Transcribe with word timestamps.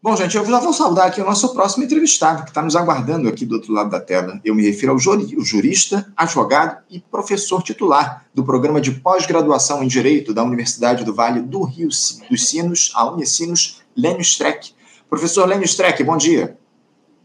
Bom, 0.00 0.14
gente, 0.14 0.36
eu 0.36 0.44
já 0.46 0.60
vou 0.60 0.72
saudar 0.72 1.08
aqui 1.08 1.20
o 1.20 1.24
nosso 1.24 1.52
próximo 1.52 1.82
entrevistado, 1.82 2.44
que 2.44 2.50
está 2.50 2.62
nos 2.62 2.76
aguardando 2.76 3.28
aqui 3.28 3.44
do 3.44 3.56
outro 3.56 3.72
lado 3.72 3.90
da 3.90 3.98
tela. 3.98 4.40
Eu 4.44 4.54
me 4.54 4.62
refiro 4.64 4.92
ao 4.92 4.98
jurista, 4.98 6.06
advogado 6.16 6.78
e 6.88 7.00
professor 7.00 7.60
titular 7.64 8.24
do 8.32 8.44
programa 8.44 8.80
de 8.80 8.92
pós-graduação 8.92 9.82
em 9.82 9.88
Direito 9.88 10.32
da 10.32 10.44
Universidade 10.44 11.04
do 11.04 11.12
Vale 11.12 11.40
do 11.40 11.64
Rio 11.64 11.88
dos 11.88 12.48
Sinos, 12.48 12.92
a 12.94 13.10
Unicinos, 13.10 13.82
Lênio 13.96 14.20
Streck. 14.20 14.70
Professor 15.10 15.48
Lênio 15.48 15.64
Streck, 15.64 16.04
bom 16.04 16.16
dia. 16.16 16.56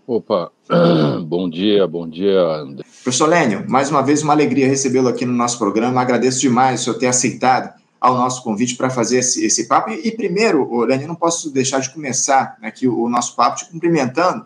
Opa, 0.08 0.52
bom 1.24 1.48
dia, 1.48 1.86
bom 1.88 2.10
dia, 2.10 2.42
André. 2.42 2.84
Professor 3.04 3.30
Lênio, 3.30 3.66
mais 3.70 3.92
uma 3.92 4.02
vez 4.02 4.24
uma 4.24 4.34
alegria 4.34 4.68
recebê-lo 4.68 5.10
aqui 5.10 5.28
no 5.28 5.34
nosso 5.34 5.60
programa. 5.60 6.02
Agradeço 6.02 6.42
demais 6.42 6.82
o 6.82 6.84
senhor 6.86 6.98
ter 6.98 7.08
aceitado 7.08 7.82
ao 8.04 8.15
nosso 8.15 8.43
convite 8.43 8.75
para 8.75 8.89
fazer 8.89 9.20
esse, 9.20 9.45
esse 9.45 9.65
papo. 9.65 9.89
E, 9.89 10.09
e 10.09 10.11
primeiro, 10.11 10.83
Lênin, 10.83 11.05
não 11.05 11.15
posso 11.15 11.49
deixar 11.49 11.79
de 11.79 11.89
começar 11.89 12.57
aqui 12.61 12.85
o, 12.85 13.03
o, 13.03 13.09
nosso 13.09 13.33
papo 13.33 13.55
te 13.55 13.65
cumprimentando 13.71 14.45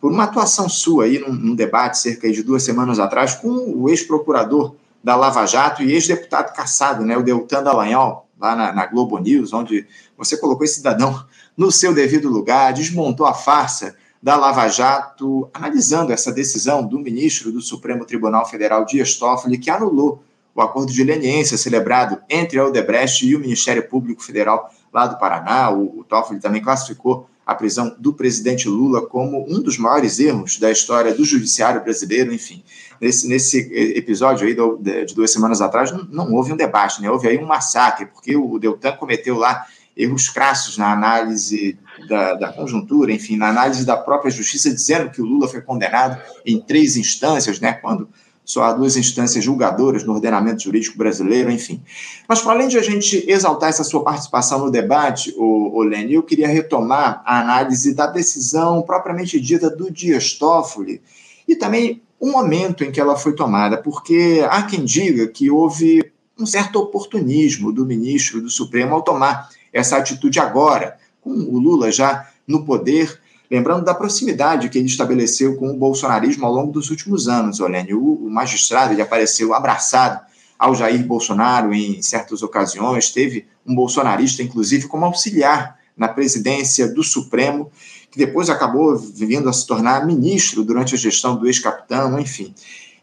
por 0.00 0.10
uma 0.10 0.24
atuação 0.24 0.70
sua 0.70 1.04
aí 1.04 1.18
num, 1.18 1.34
num 1.34 1.54
debate 1.54 1.98
cerca 1.98 2.32
de 2.32 2.42
duas 2.42 2.62
semanas 2.62 2.98
atrás 2.98 3.34
com 3.34 3.50
o 3.50 3.90
ex-procurador 3.90 4.74
da 5.04 5.14
Lava 5.14 5.44
Jato 5.44 5.82
e 5.82 5.92
ex-deputado 5.92 6.54
caçado, 6.54 7.04
né, 7.04 7.14
o 7.14 7.22
Deltan 7.22 7.62
Dallagnol, 7.62 8.26
lá 8.40 8.56
na, 8.56 8.72
na, 8.72 8.86
Globo 8.86 9.18
News, 9.18 9.52
onde 9.52 9.86
você 10.16 10.38
colocou 10.38 10.64
esse 10.64 10.76
cidadão 10.76 11.22
no 11.54 11.70
seu 11.70 11.92
devido 11.92 12.30
lugar, 12.30 12.72
desmontou 12.72 13.26
a 13.26 13.34
farsa 13.34 13.96
da 14.22 14.34
Lava 14.34 14.66
Jato, 14.66 15.50
analisando 15.52 16.10
essa 16.10 16.32
decisão 16.32 16.86
do 16.86 16.98
ministro 16.98 17.52
do 17.52 17.60
Supremo 17.60 18.06
Tribunal 18.06 18.48
Federal, 18.48 18.86
Dias 18.86 19.14
Toffoli, 19.16 19.58
que 19.58 19.68
anulou 19.70 20.22
o 20.58 20.60
acordo 20.60 20.92
de 20.92 21.04
leniência 21.04 21.56
celebrado 21.56 22.20
entre 22.28 22.58
a 22.58 22.66
Odebrecht 22.66 23.24
e 23.24 23.36
o 23.36 23.38
Ministério 23.38 23.88
Público 23.88 24.24
Federal 24.24 24.68
lá 24.92 25.06
do 25.06 25.16
Paraná. 25.16 25.70
O, 25.70 26.00
o 26.00 26.04
Toffoli 26.04 26.40
também 26.40 26.60
classificou 26.60 27.28
a 27.46 27.54
prisão 27.54 27.94
do 27.96 28.12
presidente 28.12 28.68
Lula 28.68 29.06
como 29.06 29.46
um 29.48 29.62
dos 29.62 29.78
maiores 29.78 30.18
erros 30.18 30.58
da 30.58 30.68
história 30.68 31.14
do 31.14 31.24
judiciário 31.24 31.80
brasileiro, 31.80 32.34
enfim. 32.34 32.64
Nesse, 33.00 33.28
nesse 33.28 33.58
episódio 33.96 34.48
aí 34.48 34.52
do, 34.52 34.76
de, 34.78 35.14
duas 35.14 35.30
semanas 35.30 35.60
atrás, 35.60 35.92
não, 35.92 36.04
não, 36.06 36.34
houve 36.34 36.52
um 36.52 36.56
debate, 36.56 37.00
né? 37.00 37.08
houve 37.08 37.28
aí 37.28 37.38
um 37.38 37.46
massacre, 37.46 38.06
porque 38.06 38.36
o 38.36 38.58
Deltan 38.58 38.96
cometeu 38.96 39.38
lá 39.38 39.64
erros 39.96 40.28
crassos 40.28 40.76
na 40.76 40.92
análise 40.92 41.78
da, 42.08 42.34
da, 42.34 42.52
conjuntura, 42.52 43.12
enfim, 43.12 43.36
na 43.36 43.48
análise 43.48 43.86
da 43.86 43.96
própria 43.96 44.30
justiça, 44.30 44.74
dizendo 44.74 45.08
que 45.08 45.22
o 45.22 45.24
Lula 45.24 45.46
foi 45.46 45.60
condenado 45.60 46.20
em 46.44 46.60
três 46.60 46.96
instâncias, 46.96 47.60
né, 47.60 47.74
quando 47.74 48.08
só 48.48 48.62
há 48.62 48.72
duas 48.72 48.96
instâncias 48.96 49.44
julgadoras 49.44 50.04
no 50.04 50.14
ordenamento 50.14 50.62
jurídico 50.62 50.96
brasileiro, 50.96 51.50
enfim. 51.50 51.82
Mas, 52.26 52.40
para 52.40 52.52
além 52.52 52.66
de 52.66 52.78
a 52.78 52.82
gente 52.82 53.22
exaltar 53.30 53.68
essa 53.68 53.84
sua 53.84 54.02
participação 54.02 54.58
no 54.60 54.70
debate, 54.70 55.34
o, 55.36 55.76
o 55.76 55.82
Lene, 55.82 56.14
eu 56.14 56.22
queria 56.22 56.48
retomar 56.48 57.22
a 57.26 57.40
análise 57.40 57.94
da 57.94 58.06
decisão 58.06 58.80
propriamente 58.80 59.38
dita 59.38 59.68
do 59.68 59.90
Dias 59.90 60.32
Toffoli 60.32 61.02
e 61.46 61.54
também 61.54 62.00
o 62.18 62.30
momento 62.30 62.82
em 62.82 62.90
que 62.90 62.98
ela 62.98 63.18
foi 63.18 63.34
tomada, 63.34 63.76
porque 63.76 64.42
há 64.48 64.62
quem 64.62 64.82
diga 64.82 65.28
que 65.28 65.50
houve 65.50 66.10
um 66.38 66.46
certo 66.46 66.76
oportunismo 66.76 67.70
do 67.70 67.84
ministro 67.84 68.40
do 68.40 68.48
Supremo 68.48 68.94
ao 68.94 69.02
tomar 69.02 69.50
essa 69.70 69.98
atitude 69.98 70.40
agora, 70.40 70.96
com 71.20 71.30
o 71.30 71.58
Lula 71.58 71.92
já 71.92 72.26
no 72.46 72.64
poder 72.64 73.20
Lembrando 73.50 73.84
da 73.84 73.94
proximidade 73.94 74.68
que 74.68 74.78
ele 74.78 74.86
estabeleceu 74.86 75.56
com 75.56 75.70
o 75.70 75.76
bolsonarismo 75.76 76.44
ao 76.44 76.52
longo 76.52 76.72
dos 76.72 76.90
últimos 76.90 77.28
anos, 77.28 77.60
Olene. 77.60 77.94
O, 77.94 78.26
o 78.26 78.30
magistrado 78.30 78.92
ele 78.92 79.00
apareceu 79.00 79.54
abraçado 79.54 80.20
ao 80.58 80.74
Jair 80.74 81.06
Bolsonaro 81.06 81.72
em 81.72 82.02
certas 82.02 82.42
ocasiões, 82.42 83.10
teve 83.10 83.46
um 83.64 83.74
bolsonarista, 83.74 84.42
inclusive, 84.42 84.88
como 84.88 85.04
auxiliar 85.04 85.78
na 85.96 86.08
presidência 86.08 86.88
do 86.92 87.02
Supremo, 87.02 87.70
que 88.10 88.18
depois 88.18 88.50
acabou 88.50 88.96
vindo 88.96 89.48
a 89.48 89.52
se 89.52 89.66
tornar 89.66 90.06
ministro 90.06 90.64
durante 90.64 90.94
a 90.94 90.98
gestão 90.98 91.36
do 91.36 91.46
ex-capitão, 91.46 92.18
enfim. 92.18 92.54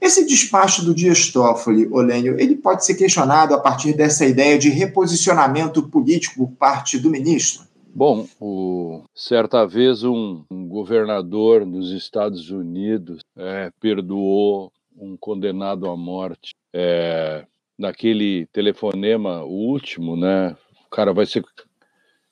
Esse 0.01 0.25
despacho 0.25 0.83
do 0.83 0.93
Dias 0.93 1.29
Toffoli, 1.29 1.87
Olênio, 1.89 2.39
ele 2.39 2.55
pode 2.55 2.85
ser 2.85 2.95
questionado 2.95 3.53
a 3.53 3.59
partir 3.59 3.93
dessa 3.93 4.25
ideia 4.25 4.57
de 4.57 4.69
reposicionamento 4.69 5.83
político 5.83 6.45
por 6.45 6.51
parte 6.57 6.97
do 6.97 7.09
ministro? 7.09 7.64
Bom, 7.97 8.27
o, 8.41 9.05
certa 9.15 9.65
vez 9.65 10.03
um, 10.03 10.43
um, 10.51 10.67
governador 10.67 11.65
dos 11.65 11.91
Estados 11.93 12.49
Unidos 12.51 13.21
é, 13.37 13.71
perdoou 13.79 14.69
um 14.97 15.15
condenado 15.15 15.89
à 15.89 15.95
morte. 15.95 16.53
É, 16.73 17.45
naquele 17.79 18.47
telefonema, 18.47 19.45
último, 19.45 20.17
né? 20.17 20.57
O 20.85 20.89
cara 20.89 21.13
vai 21.13 21.25
ser 21.25 21.45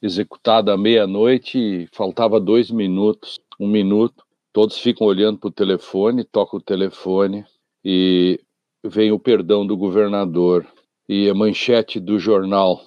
executado 0.01 0.69
à 0.69 0.78
meia-noite 0.78 1.88
faltava 1.94 2.41
dois 2.41 2.69
minutos, 2.69 3.40
um 3.57 3.68
minuto. 3.68 4.25
Todos 4.51 4.78
ficam 4.78 5.07
olhando 5.07 5.40
para 5.40 5.47
o 5.47 5.51
telefone, 5.51 6.25
toca 6.25 6.57
o 6.57 6.62
telefone 6.62 7.45
e 7.85 8.38
vem 8.84 9.13
o 9.13 9.19
perdão 9.19 9.66
do 9.66 9.78
governador. 9.78 10.68
E 11.07 11.30
a 11.30 11.34
manchete 11.34 12.01
do 12.01 12.19
jornal 12.19 12.81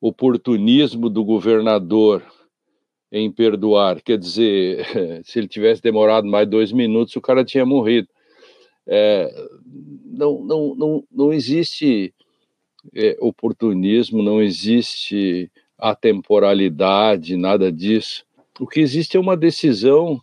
oportunismo 0.00 1.08
do 1.08 1.24
governador 1.24 2.22
em 3.10 3.30
perdoar. 3.30 4.02
Quer 4.02 4.18
dizer, 4.18 4.86
se 5.24 5.38
ele 5.38 5.48
tivesse 5.48 5.82
demorado 5.82 6.26
mais 6.26 6.48
dois 6.48 6.72
minutos, 6.72 7.16
o 7.16 7.20
cara 7.20 7.44
tinha 7.44 7.64
morrido. 7.64 8.08
É, 8.86 9.30
não, 10.04 10.42
não, 10.42 10.74
não, 10.74 11.04
não 11.10 11.32
existe 11.32 12.14
é, 12.94 13.16
oportunismo, 13.20 14.22
não 14.22 14.40
existe 14.40 15.50
atemporalidade, 15.76 17.36
nada 17.36 17.70
disso. 17.70 18.24
O 18.58 18.66
que 18.66 18.80
existe 18.80 19.16
é 19.16 19.20
uma 19.20 19.36
decisão 19.36 20.20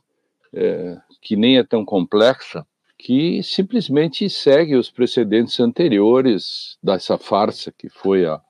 é, 0.53 0.97
que 1.21 1.35
nem 1.35 1.57
é 1.57 1.63
tão 1.63 1.85
complexa, 1.85 2.65
que 2.97 3.41
simplesmente 3.43 4.29
segue 4.29 4.75
os 4.75 4.89
precedentes 4.89 5.59
anteriores 5.59 6.77
dessa 6.81 7.17
farsa 7.17 7.71
que 7.71 7.87
foi 7.89 8.25
a, 8.25 8.41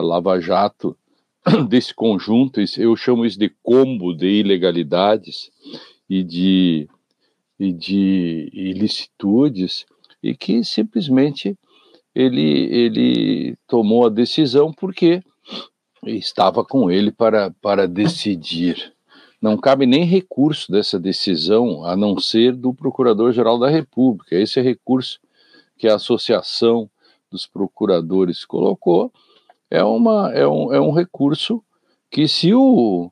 a 0.00 0.02
Lava 0.02 0.40
Jato 0.40 0.96
desse 1.68 1.94
conjunto, 1.94 2.60
eu 2.78 2.96
chamo 2.96 3.24
isso 3.24 3.38
de 3.38 3.50
combo 3.62 4.14
de 4.14 4.26
ilegalidades 4.26 5.50
e 6.08 6.24
de, 6.24 6.88
e 7.58 7.72
de 7.72 8.50
ilicitudes, 8.52 9.86
e 10.22 10.34
que 10.34 10.64
simplesmente 10.64 11.56
ele, 12.14 12.68
ele 12.74 13.56
tomou 13.66 14.06
a 14.06 14.10
decisão 14.10 14.72
porque 14.72 15.22
estava 16.04 16.64
com 16.64 16.90
ele 16.90 17.12
para, 17.12 17.50
para 17.62 17.86
decidir. 17.86 18.92
Não 19.40 19.56
cabe 19.56 19.86
nem 19.86 20.04
recurso 20.04 20.70
dessa 20.70 20.98
decisão, 20.98 21.84
a 21.84 21.96
não 21.96 22.18
ser 22.18 22.54
do 22.54 22.74
Procurador-Geral 22.74 23.58
da 23.58 23.70
República. 23.70 24.36
Esse 24.36 24.60
é 24.60 24.62
recurso 24.62 25.18
que 25.78 25.88
a 25.88 25.94
Associação 25.94 26.90
dos 27.30 27.46
Procuradores 27.46 28.44
colocou, 28.44 29.10
é, 29.70 29.82
uma, 29.84 30.32
é, 30.32 30.46
um, 30.46 30.72
é 30.74 30.80
um 30.80 30.90
recurso 30.90 31.62
que, 32.10 32.26
se 32.26 32.52
o, 32.52 33.10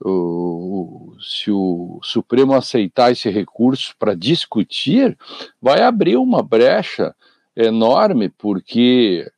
o, 0.00 1.16
se 1.20 1.50
o 1.50 1.98
Supremo 2.02 2.54
aceitar 2.54 3.10
esse 3.10 3.28
recurso 3.28 3.94
para 3.98 4.14
discutir, 4.14 5.18
vai 5.60 5.82
abrir 5.82 6.16
uma 6.16 6.42
brecha 6.42 7.14
enorme, 7.56 8.28
porque 8.28 9.30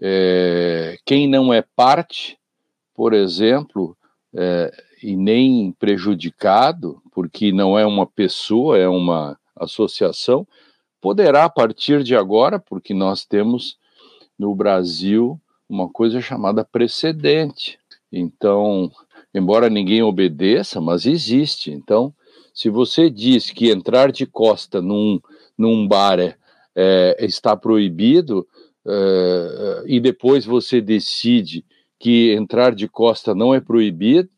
é, 0.00 0.98
quem 1.06 1.28
não 1.28 1.52
é 1.52 1.62
parte, 1.74 2.38
por 2.94 3.14
exemplo, 3.14 3.96
é, 4.34 4.72
e 5.02 5.16
nem 5.16 5.72
prejudicado, 5.72 7.02
porque 7.12 7.52
não 7.52 7.78
é 7.78 7.86
uma 7.86 8.06
pessoa, 8.06 8.76
é 8.76 8.88
uma 8.88 9.38
associação, 9.56 10.46
poderá, 11.00 11.44
a 11.44 11.50
partir 11.50 12.02
de 12.02 12.14
agora, 12.14 12.58
porque 12.58 12.92
nós 12.92 13.24
temos 13.24 13.78
no 14.38 14.54
Brasil 14.54 15.40
uma 15.70 15.88
coisa 15.88 16.20
chamada 16.20 16.64
precedente. 16.64 17.78
Então, 18.12 18.90
embora 19.32 19.70
ninguém 19.70 20.02
obedeça, 20.02 20.80
mas 20.80 21.06
existe. 21.06 21.70
Então, 21.70 22.12
se 22.52 22.68
você 22.68 23.08
diz 23.08 23.50
que 23.50 23.70
entrar 23.70 24.10
de 24.10 24.26
costa 24.26 24.82
num, 24.82 25.20
num 25.56 25.86
bar 25.86 26.18
é, 26.18 26.36
é, 26.74 27.24
está 27.24 27.56
proibido, 27.56 28.46
é, 28.84 29.84
e 29.86 30.00
depois 30.00 30.44
você 30.44 30.80
decide 30.80 31.64
que 31.98 32.32
entrar 32.32 32.74
de 32.74 32.88
costa 32.88 33.34
não 33.34 33.54
é 33.54 33.60
proibido, 33.60 34.28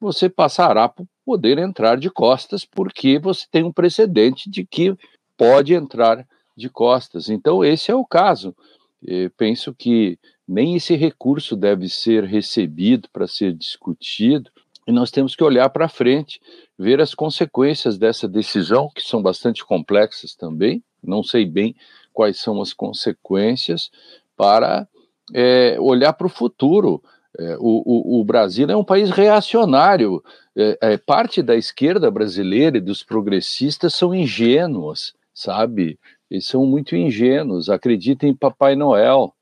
você 0.00 0.28
passará 0.28 0.88
por 0.88 1.06
poder 1.24 1.58
entrar 1.58 1.96
de 1.96 2.10
costas, 2.10 2.64
porque 2.64 3.18
você 3.18 3.46
tem 3.50 3.62
um 3.62 3.72
precedente 3.72 4.50
de 4.50 4.66
que 4.66 4.94
pode 5.36 5.72
entrar 5.72 6.26
de 6.56 6.68
costas. 6.68 7.28
Então, 7.28 7.64
esse 7.64 7.90
é 7.90 7.94
o 7.94 8.04
caso. 8.04 8.54
Eu 9.02 9.30
penso 9.36 9.74
que 9.74 10.18
nem 10.46 10.76
esse 10.76 10.94
recurso 10.94 11.56
deve 11.56 11.88
ser 11.88 12.24
recebido 12.24 13.08
para 13.12 13.26
ser 13.26 13.52
discutido, 13.52 14.50
e 14.86 14.92
nós 14.92 15.10
temos 15.10 15.34
que 15.34 15.42
olhar 15.42 15.68
para 15.70 15.88
frente, 15.88 16.40
ver 16.78 17.00
as 17.00 17.14
consequências 17.14 17.96
dessa 17.96 18.28
decisão, 18.28 18.90
que 18.94 19.02
são 19.02 19.22
bastante 19.22 19.64
complexas 19.64 20.34
também, 20.34 20.82
não 21.02 21.22
sei 21.22 21.46
bem 21.46 21.74
quais 22.12 22.38
são 22.38 22.60
as 22.60 22.72
consequências, 22.72 23.90
para 24.36 24.86
é, 25.32 25.76
olhar 25.80 26.12
para 26.12 26.26
o 26.26 26.30
futuro. 26.30 27.02
É, 27.38 27.56
o, 27.58 28.20
o, 28.20 28.24
Brasil 28.24 28.68
é 28.70 28.76
um 28.76 28.84
país 28.84 29.10
reacionário. 29.10 30.22
É, 30.56 30.78
é, 30.80 30.96
parte 30.96 31.42
da 31.42 31.56
esquerda 31.56 32.10
brasileira 32.10 32.78
e 32.78 32.80
dos 32.80 33.02
progressistas 33.02 33.94
são 33.94 34.14
ingênuos, 34.14 35.14
sabe? 35.32 35.98
Eles 36.30 36.46
são 36.46 36.64
muito 36.66 36.94
ingênuos, 36.94 37.68
acreditam 37.68 38.28
em 38.28 38.34
Papai 38.34 38.76
Noel. 38.76 39.33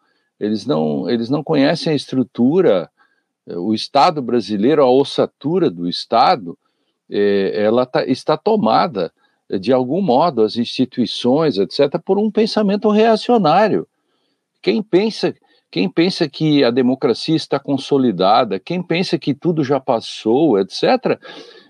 Eles 0.43 0.67
não, 0.67 1.09
eles 1.09 1.31
não 1.31 1.41
conhecem 1.45 1.93
a 1.93 1.97
estrutura, 1.97 2.91
é, 3.47 3.57
o 3.57 3.73
Estado 3.73 4.21
brasileiro, 4.21 4.83
a 4.83 4.91
ossatura 4.91 5.71
do 5.71 5.89
Estado, 5.89 6.59
é, 7.09 7.63
ela 7.63 7.87
tá, 7.87 8.05
está 8.05 8.37
tomada 8.37 9.13
de 9.49 9.73
algum 9.73 10.01
modo, 10.01 10.43
as 10.43 10.57
instituições, 10.57 11.59
etc., 11.59 12.01
por 12.05 12.19
um 12.19 12.29
pensamento 12.29 12.91
reacionário. 12.91 13.87
Quem 14.61 14.83
pensa 14.83 15.33
quem 15.71 15.89
pensa 15.89 16.29
que 16.29 16.63
a 16.63 16.71
democracia 16.71 17.35
está 17.35 17.59
consolidada, 17.59 18.61
quem 18.61 18.83
pensa 18.83 19.19
que 19.19 19.33
tudo 19.33 19.65
já 19.65 19.81
passou, 19.81 20.59
etc., 20.59 21.19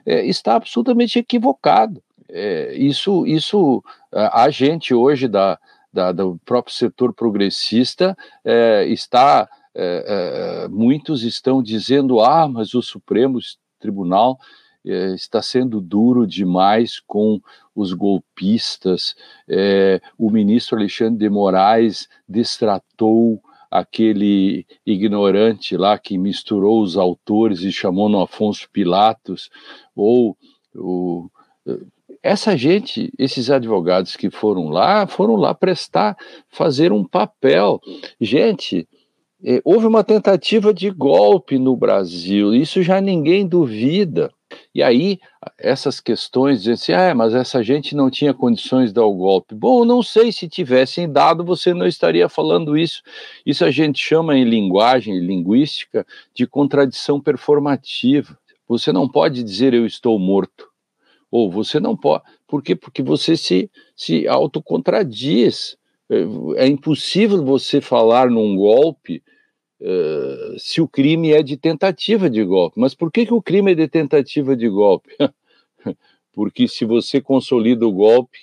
é, 0.04 0.26
está 0.26 0.56
absolutamente 0.56 1.20
equivocado. 1.20 2.02
É, 2.28 2.74
isso, 2.74 3.24
isso, 3.28 3.80
a 4.10 4.50
gente 4.50 4.92
hoje 4.92 5.28
da, 5.28 5.56
da, 5.92 6.10
do 6.10 6.40
próprio 6.44 6.74
setor 6.74 7.12
progressista 7.12 8.16
é, 8.44 8.86
está, 8.86 9.48
é, 9.74 10.64
é, 10.64 10.68
muitos 10.68 11.22
estão 11.22 11.62
dizendo, 11.62 12.20
ah, 12.20 12.48
mas 12.48 12.74
o 12.74 12.82
Supremo 12.82 13.38
Tribunal 13.78 14.38
é, 14.84 15.14
está 15.14 15.42
sendo 15.42 15.80
duro 15.80 16.26
demais 16.26 16.98
com 17.00 17.40
os 17.74 17.92
golpistas. 17.92 19.14
o 20.18 20.30
ministro 20.30 20.76
Alexandre 20.76 21.18
de 21.18 21.30
Moraes 21.30 22.08
destratou 22.28 23.42
aquele 23.70 24.66
ignorante 24.84 25.78
lá 25.78 25.98
que 25.98 26.18
misturou 26.18 26.82
os 26.82 26.98
autores 26.98 27.60
e 27.60 27.72
chamou 27.72 28.06
no 28.06 28.20
Afonso 28.20 28.68
Pilatos, 28.70 29.48
ou 29.96 30.36
o, 30.74 31.30
essa 32.22 32.56
gente, 32.56 33.12
esses 33.18 33.50
advogados 33.50 34.14
que 34.16 34.30
foram 34.30 34.68
lá, 34.68 35.06
foram 35.06 35.34
lá 35.36 35.54
prestar, 35.54 36.16
fazer 36.48 36.92
um 36.92 37.04
papel. 37.04 37.80
Gente, 38.20 38.88
eh, 39.44 39.60
houve 39.64 39.86
uma 39.86 40.04
tentativa 40.04 40.72
de 40.72 40.88
golpe 40.90 41.58
no 41.58 41.76
Brasil, 41.76 42.54
isso 42.54 42.82
já 42.82 43.00
ninguém 43.00 43.46
duvida. 43.46 44.30
E 44.74 44.82
aí, 44.82 45.18
essas 45.58 45.98
questões, 45.98 46.58
dizem 46.62 46.74
assim, 46.74 46.92
ah, 46.92 47.14
mas 47.14 47.34
essa 47.34 47.62
gente 47.62 47.96
não 47.96 48.10
tinha 48.10 48.34
condições 48.34 48.88
de 48.88 48.94
dar 48.94 49.04
o 49.04 49.14
golpe. 49.14 49.54
Bom, 49.54 49.84
não 49.84 50.02
sei 50.02 50.30
se 50.30 50.48
tivessem 50.48 51.10
dado, 51.10 51.44
você 51.44 51.74
não 51.74 51.86
estaria 51.86 52.28
falando 52.28 52.76
isso. 52.76 53.02
Isso 53.44 53.64
a 53.64 53.70
gente 53.70 53.98
chama 53.98 54.36
em 54.36 54.44
linguagem 54.44 55.18
linguística 55.18 56.06
de 56.34 56.46
contradição 56.46 57.20
performativa. 57.20 58.38
Você 58.68 58.92
não 58.92 59.08
pode 59.08 59.42
dizer 59.42 59.74
eu 59.74 59.86
estou 59.86 60.18
morto. 60.18 60.71
Ou 61.32 61.50
você 61.50 61.80
não 61.80 61.96
pode. 61.96 62.22
Por 62.46 62.62
quê? 62.62 62.76
Porque 62.76 63.02
você 63.02 63.36
se, 63.36 63.68
se 63.96 64.28
autocontradis. 64.28 65.76
É, 66.10 66.64
é 66.64 66.66
impossível 66.66 67.42
você 67.42 67.80
falar 67.80 68.30
num 68.30 68.54
golpe 68.54 69.22
eh, 69.80 70.54
se 70.58 70.80
o 70.80 70.86
crime 70.86 71.32
é 71.32 71.42
de 71.42 71.56
tentativa 71.56 72.30
de 72.30 72.44
golpe. 72.44 72.78
Mas 72.78 72.94
por 72.94 73.10
que, 73.10 73.26
que 73.26 73.34
o 73.34 73.42
crime 73.42 73.72
é 73.72 73.74
de 73.74 73.88
tentativa 73.88 74.54
de 74.54 74.68
golpe? 74.68 75.16
Porque 76.32 76.68
se 76.68 76.84
você 76.84 77.20
consolida 77.20 77.84
o 77.84 77.92
golpe, 77.92 78.38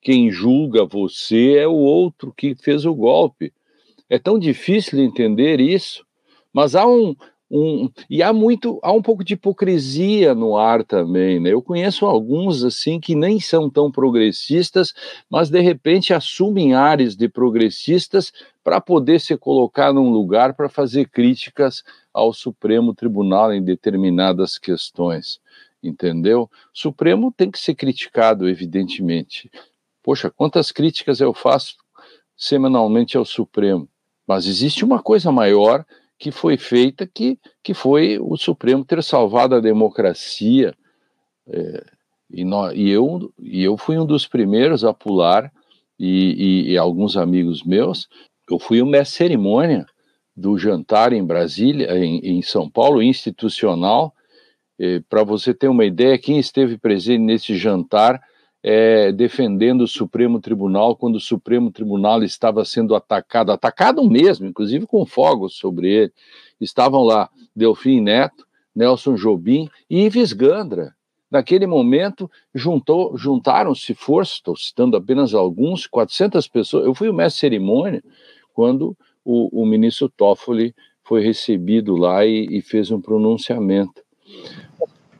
quem 0.00 0.30
julga 0.30 0.84
você 0.84 1.56
é 1.56 1.66
o 1.66 1.74
outro 1.74 2.32
que 2.36 2.54
fez 2.54 2.84
o 2.84 2.94
golpe. 2.94 3.52
É 4.08 4.18
tão 4.18 4.38
difícil 4.38 5.00
entender 5.00 5.60
isso, 5.60 6.06
mas 6.52 6.76
há 6.76 6.86
um, 6.86 7.16
um, 7.50 7.90
e 8.08 8.22
há 8.22 8.32
muito, 8.32 8.78
há 8.80 8.92
um 8.92 9.02
pouco 9.02 9.24
de 9.24 9.34
hipocrisia 9.34 10.34
no 10.36 10.56
ar 10.56 10.84
também, 10.84 11.40
né? 11.40 11.52
Eu 11.52 11.60
conheço 11.60 12.06
alguns 12.06 12.62
assim 12.62 13.00
que 13.00 13.16
nem 13.16 13.40
são 13.40 13.68
tão 13.68 13.90
progressistas, 13.90 14.94
mas 15.28 15.50
de 15.50 15.60
repente 15.60 16.14
assumem 16.14 16.74
áreas 16.74 17.16
de 17.16 17.28
progressistas 17.28 18.32
para 18.62 18.80
poder 18.80 19.20
se 19.20 19.36
colocar 19.36 19.92
num 19.92 20.10
lugar 20.10 20.54
para 20.54 20.68
fazer 20.68 21.08
críticas 21.08 21.82
ao 22.14 22.32
Supremo 22.32 22.94
Tribunal 22.94 23.52
em 23.52 23.62
determinadas 23.62 24.56
questões, 24.56 25.40
entendeu? 25.82 26.42
O 26.42 26.48
Supremo 26.72 27.34
tem 27.36 27.50
que 27.50 27.58
ser 27.58 27.74
criticado, 27.74 28.48
evidentemente. 28.48 29.50
Poxa, 30.04 30.30
quantas 30.30 30.70
críticas 30.70 31.20
eu 31.20 31.34
faço 31.34 31.74
semanalmente 32.36 33.16
ao 33.16 33.24
Supremo? 33.24 33.88
Mas 34.24 34.46
existe 34.46 34.84
uma 34.84 35.02
coisa 35.02 35.32
maior 35.32 35.84
que 36.20 36.30
foi 36.30 36.58
feita, 36.58 37.06
que, 37.06 37.38
que 37.64 37.72
foi 37.72 38.18
o 38.20 38.36
Supremo 38.36 38.84
ter 38.84 39.02
salvado 39.02 39.54
a 39.54 39.60
democracia. 39.60 40.74
É, 41.48 41.84
e, 42.30 42.44
nós, 42.44 42.74
e, 42.76 42.90
eu, 42.90 43.32
e 43.38 43.64
eu 43.64 43.78
fui 43.78 43.98
um 43.98 44.04
dos 44.04 44.26
primeiros 44.26 44.84
a 44.84 44.92
pular, 44.92 45.50
e, 45.98 46.66
e, 46.68 46.72
e 46.72 46.78
alguns 46.78 47.16
amigos 47.16 47.62
meus, 47.64 48.06
eu 48.50 48.58
fui 48.58 48.82
o 48.82 48.86
mestre 48.86 49.16
cerimônia 49.16 49.86
do 50.36 50.58
jantar 50.58 51.12
em 51.14 51.24
Brasília, 51.24 51.98
em, 51.98 52.18
em 52.18 52.42
São 52.42 52.68
Paulo, 52.68 53.02
institucional. 53.02 54.14
É, 54.78 55.00
Para 55.08 55.24
você 55.24 55.54
ter 55.54 55.68
uma 55.68 55.86
ideia, 55.86 56.18
quem 56.18 56.38
esteve 56.38 56.76
presente 56.76 57.22
nesse 57.22 57.56
jantar 57.56 58.20
é, 58.62 59.10
defendendo 59.12 59.82
o 59.82 59.88
Supremo 59.88 60.40
Tribunal 60.40 60.94
quando 60.94 61.16
o 61.16 61.20
Supremo 61.20 61.70
Tribunal 61.70 62.22
estava 62.22 62.64
sendo 62.64 62.94
atacado, 62.94 63.52
atacado 63.52 64.08
mesmo, 64.08 64.46
inclusive 64.46 64.86
com 64.86 65.06
fogos 65.06 65.54
sobre 65.54 65.90
ele. 65.90 66.12
Estavam 66.60 67.02
lá 67.02 67.30
Delfim 67.56 68.00
Neto, 68.00 68.46
Nelson 68.74 69.14
Jobim 69.14 69.68
e 69.88 70.04
Ives 70.04 70.32
Gandra. 70.32 70.94
Naquele 71.30 71.66
momento, 71.66 72.28
juntou, 72.52 73.16
juntaram-se 73.16 73.94
forças, 73.94 74.34
estou 74.36 74.56
citando 74.56 74.96
apenas 74.96 75.32
alguns, 75.32 75.86
400 75.86 76.48
pessoas. 76.48 76.84
Eu 76.84 76.94
fui 76.94 77.08
o 77.08 77.14
mestre 77.14 77.40
cerimônia 77.40 78.02
quando 78.52 78.96
o, 79.24 79.62
o 79.62 79.64
ministro 79.64 80.08
Toffoli 80.08 80.74
foi 81.04 81.22
recebido 81.22 81.96
lá 81.96 82.26
e, 82.26 82.46
e 82.50 82.60
fez 82.60 82.90
um 82.90 83.00
pronunciamento. 83.00 84.02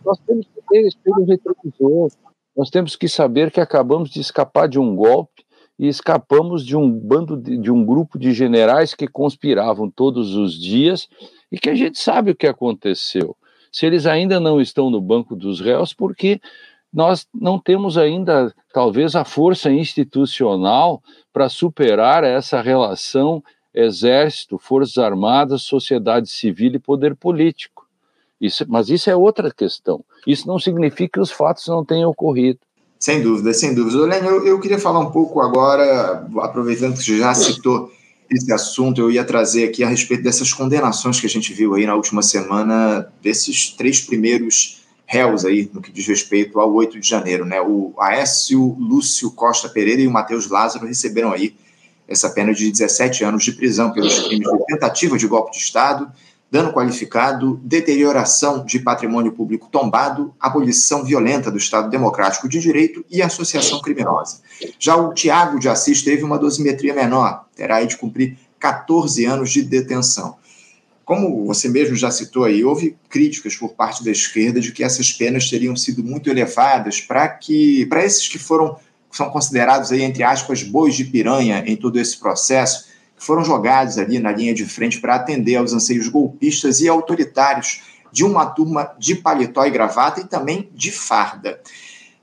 Nós 0.04 0.18
temos 0.20 0.46
que 0.46 0.60
ter 0.68 0.86
espelho 0.86 1.24
retrovisor, 1.24 2.10
nós 2.60 2.68
temos 2.68 2.94
que 2.94 3.08
saber 3.08 3.50
que 3.50 3.58
acabamos 3.58 4.10
de 4.10 4.20
escapar 4.20 4.68
de 4.68 4.78
um 4.78 4.94
golpe 4.94 5.46
e 5.78 5.88
escapamos 5.88 6.62
de 6.62 6.76
um 6.76 6.90
bando 6.90 7.34
de, 7.34 7.56
de, 7.56 7.70
um 7.70 7.82
grupo 7.82 8.18
de 8.18 8.34
generais 8.34 8.94
que 8.94 9.08
conspiravam 9.08 9.90
todos 9.90 10.34
os 10.34 10.60
dias 10.60 11.08
e 11.50 11.58
que 11.58 11.70
a 11.70 11.74
gente 11.74 11.98
sabe 11.98 12.32
o 12.32 12.36
que 12.36 12.46
aconteceu. 12.46 13.34
Se 13.72 13.86
eles 13.86 14.04
ainda 14.04 14.38
não 14.38 14.60
estão 14.60 14.90
no 14.90 15.00
banco 15.00 15.34
dos 15.34 15.58
réus, 15.58 15.94
porque 15.94 16.38
nós 16.92 17.26
não 17.34 17.58
temos 17.58 17.96
ainda, 17.96 18.54
talvez, 18.74 19.16
a 19.16 19.24
força 19.24 19.72
institucional 19.72 21.02
para 21.32 21.48
superar 21.48 22.24
essa 22.24 22.60
relação 22.60 23.42
exército, 23.72 24.58
forças 24.58 24.98
armadas, 24.98 25.62
sociedade 25.62 26.28
civil 26.28 26.74
e 26.74 26.78
poder 26.78 27.16
político. 27.16 27.88
Isso, 28.40 28.64
mas 28.68 28.88
isso 28.88 29.10
é 29.10 29.16
outra 29.16 29.52
questão. 29.52 30.02
Isso 30.26 30.48
não 30.48 30.58
significa 30.58 31.14
que 31.14 31.20
os 31.20 31.30
fatos 31.30 31.66
não 31.68 31.84
tenham 31.84 32.10
ocorrido. 32.10 32.58
Sem 32.98 33.22
dúvida, 33.22 33.52
sem 33.52 33.74
dúvida. 33.74 34.02
Olene, 34.02 34.26
eu, 34.26 34.46
eu 34.46 34.60
queria 34.60 34.78
falar 34.78 35.00
um 35.00 35.10
pouco 35.10 35.40
agora, 35.40 36.26
aproveitando 36.38 36.96
que 36.96 37.02
você 37.02 37.18
já 37.18 37.34
citou 37.34 37.90
esse 38.30 38.52
assunto, 38.52 39.00
eu 39.00 39.10
ia 39.10 39.24
trazer 39.24 39.64
aqui 39.64 39.82
a 39.82 39.88
respeito 39.88 40.22
dessas 40.22 40.52
condenações 40.52 41.18
que 41.18 41.26
a 41.26 41.30
gente 41.30 41.52
viu 41.52 41.74
aí 41.74 41.84
na 41.84 41.94
última 41.94 42.22
semana, 42.22 43.10
desses 43.20 43.70
três 43.70 44.00
primeiros 44.00 44.84
réus 45.04 45.44
aí, 45.44 45.68
no 45.74 45.82
que 45.82 45.90
diz 45.90 46.06
respeito 46.06 46.60
ao 46.60 46.72
8 46.72 47.00
de 47.00 47.08
janeiro, 47.08 47.44
né? 47.44 47.60
O 47.60 47.92
Aécio 47.98 48.76
Lúcio 48.78 49.32
Costa 49.32 49.68
Pereira 49.68 50.00
e 50.00 50.06
o 50.06 50.10
Matheus 50.10 50.48
Lázaro 50.48 50.86
receberam 50.86 51.32
aí 51.32 51.56
essa 52.06 52.30
pena 52.30 52.54
de 52.54 52.70
17 52.70 53.24
anos 53.24 53.44
de 53.44 53.52
prisão 53.52 53.92
pelos 53.92 54.20
crimes 54.20 54.48
de 54.48 54.66
tentativa 54.66 55.18
de 55.18 55.26
golpe 55.26 55.52
de 55.52 55.58
Estado, 55.58 56.10
dano 56.50 56.72
qualificado, 56.72 57.60
deterioração 57.62 58.64
de 58.64 58.80
patrimônio 58.80 59.32
público 59.32 59.68
tombado, 59.70 60.34
abolição 60.40 61.04
violenta 61.04 61.50
do 61.50 61.58
Estado 61.58 61.88
Democrático 61.88 62.48
de 62.48 62.58
Direito 62.58 63.04
e 63.08 63.22
associação 63.22 63.80
criminosa. 63.80 64.40
Já 64.78 64.96
o 64.96 65.14
Tiago 65.14 65.60
de 65.60 65.68
Assis 65.68 66.02
teve 66.02 66.24
uma 66.24 66.38
dosimetria 66.38 66.92
menor, 66.92 67.46
terá 67.54 67.82
de 67.84 67.96
cumprir 67.96 68.36
14 68.58 69.24
anos 69.24 69.50
de 69.50 69.62
detenção. 69.62 70.36
Como 71.04 71.44
você 71.46 71.68
mesmo 71.68 71.96
já 71.96 72.10
citou 72.10 72.44
aí, 72.44 72.64
houve 72.64 72.96
críticas 73.08 73.56
por 73.56 73.70
parte 73.70 74.04
da 74.04 74.10
esquerda 74.10 74.60
de 74.60 74.70
que 74.70 74.84
essas 74.84 75.12
penas 75.12 75.48
teriam 75.48 75.74
sido 75.74 76.04
muito 76.04 76.30
elevadas 76.30 77.00
para 77.00 77.28
que 77.28 77.86
para 77.86 78.04
esses 78.04 78.28
que 78.28 78.38
foram 78.38 78.76
são 79.10 79.28
considerados 79.28 79.90
aí 79.90 80.02
entre 80.02 80.22
aspas 80.22 80.62
bois 80.62 80.94
de 80.94 81.04
piranha 81.04 81.64
em 81.66 81.74
todo 81.74 81.98
esse 81.98 82.16
processo, 82.16 82.89
foram 83.20 83.44
jogados 83.44 83.98
ali 83.98 84.18
na 84.18 84.32
linha 84.32 84.54
de 84.54 84.64
frente 84.64 84.98
para 84.98 85.14
atender 85.14 85.56
aos 85.56 85.74
anseios 85.74 86.08
golpistas 86.08 86.80
e 86.80 86.88
autoritários 86.88 87.82
de 88.10 88.24
uma 88.24 88.46
turma 88.46 88.92
de 88.98 89.14
paletó 89.14 89.64
e 89.66 89.70
gravata 89.70 90.20
e 90.20 90.24
também 90.24 90.70
de 90.74 90.90
farda. 90.90 91.60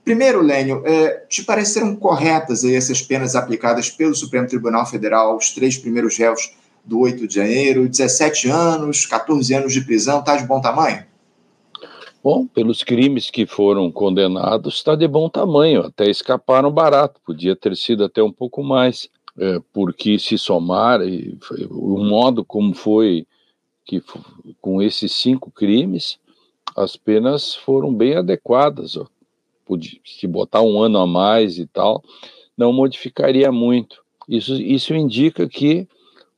Primeiro, 0.04 0.40
Lênio, 0.40 0.82
é, 0.84 1.24
te 1.28 1.44
pareceram 1.44 1.94
corretas 1.94 2.64
aí 2.64 2.74
essas 2.74 3.00
penas 3.00 3.36
aplicadas 3.36 3.90
pelo 3.90 4.14
Supremo 4.14 4.48
Tribunal 4.48 4.86
Federal 4.86 5.32
aos 5.32 5.52
três 5.52 5.78
primeiros 5.78 6.18
réus 6.18 6.52
do 6.84 6.98
8 7.00 7.28
de 7.28 7.34
janeiro, 7.34 7.88
17 7.88 8.48
anos, 8.48 9.06
14 9.06 9.54
anos 9.54 9.72
de 9.72 9.82
prisão, 9.82 10.18
está 10.18 10.36
de 10.36 10.46
bom 10.46 10.60
tamanho? 10.60 11.04
Bom, 12.24 12.46
pelos 12.46 12.82
crimes 12.82 13.30
que 13.30 13.46
foram 13.46 13.92
condenados, 13.92 14.74
está 14.74 14.96
de 14.96 15.06
bom 15.06 15.28
tamanho, 15.28 15.82
até 15.82 16.10
escaparam 16.10 16.72
barato, 16.72 17.20
podia 17.24 17.54
ter 17.54 17.76
sido 17.76 18.04
até 18.04 18.22
um 18.22 18.32
pouco 18.32 18.62
mais, 18.62 19.08
é, 19.38 19.60
porque 19.72 20.18
se 20.18 20.36
somar, 20.36 21.00
e, 21.02 21.38
o 21.70 21.98
modo 21.98 22.44
como 22.44 22.74
foi 22.74 23.26
que 23.84 24.02
com 24.60 24.82
esses 24.82 25.12
cinco 25.12 25.50
crimes, 25.50 26.18
as 26.76 26.96
penas 26.96 27.54
foram 27.54 27.94
bem 27.94 28.16
adequadas. 28.16 28.96
Ó. 28.96 29.06
Se 30.04 30.26
botar 30.26 30.62
um 30.62 30.82
ano 30.82 30.98
a 30.98 31.06
mais 31.06 31.58
e 31.58 31.66
tal, 31.66 32.02
não 32.56 32.72
modificaria 32.72 33.50
muito. 33.50 34.02
Isso, 34.28 34.54
isso 34.54 34.94
indica 34.94 35.48
que 35.48 35.88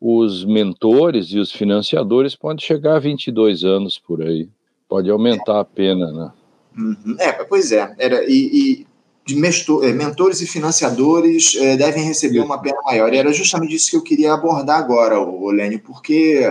os 0.01 0.45
mentores 0.45 1.29
e 1.33 1.39
os 1.39 1.51
financiadores 1.51 2.37
podem 2.37 2.65
chegar 2.65 2.97
a 2.97 3.01
22 3.01 3.65
anos 3.65 3.99
por 3.99 4.23
aí 4.23 4.49
pode 4.91 5.09
aumentar 5.09 5.61
a 5.61 5.65
pena, 5.65 6.11
né? 6.11 6.33
Uhum. 6.77 7.17
É, 7.21 7.33
pois 7.45 7.71
é. 7.71 7.95
Era, 7.97 8.25
e, 8.25 8.51
e 8.53 8.87
de 9.35 9.87
é, 9.87 9.93
mentores 9.93 10.41
e 10.41 10.47
financiadores 10.47 11.57
é, 11.57 11.77
devem 11.77 12.05
receber 12.05 12.41
uma 12.41 12.59
pena 12.59 12.81
maior. 12.85 13.13
E 13.13 13.17
era 13.17 13.33
justamente 13.33 13.75
isso 13.75 13.91
que 13.91 13.97
eu 13.97 14.03
queria 14.03 14.33
abordar 14.33 14.79
agora, 14.79 15.19
Olênio, 15.19 15.81
porque 15.81 16.51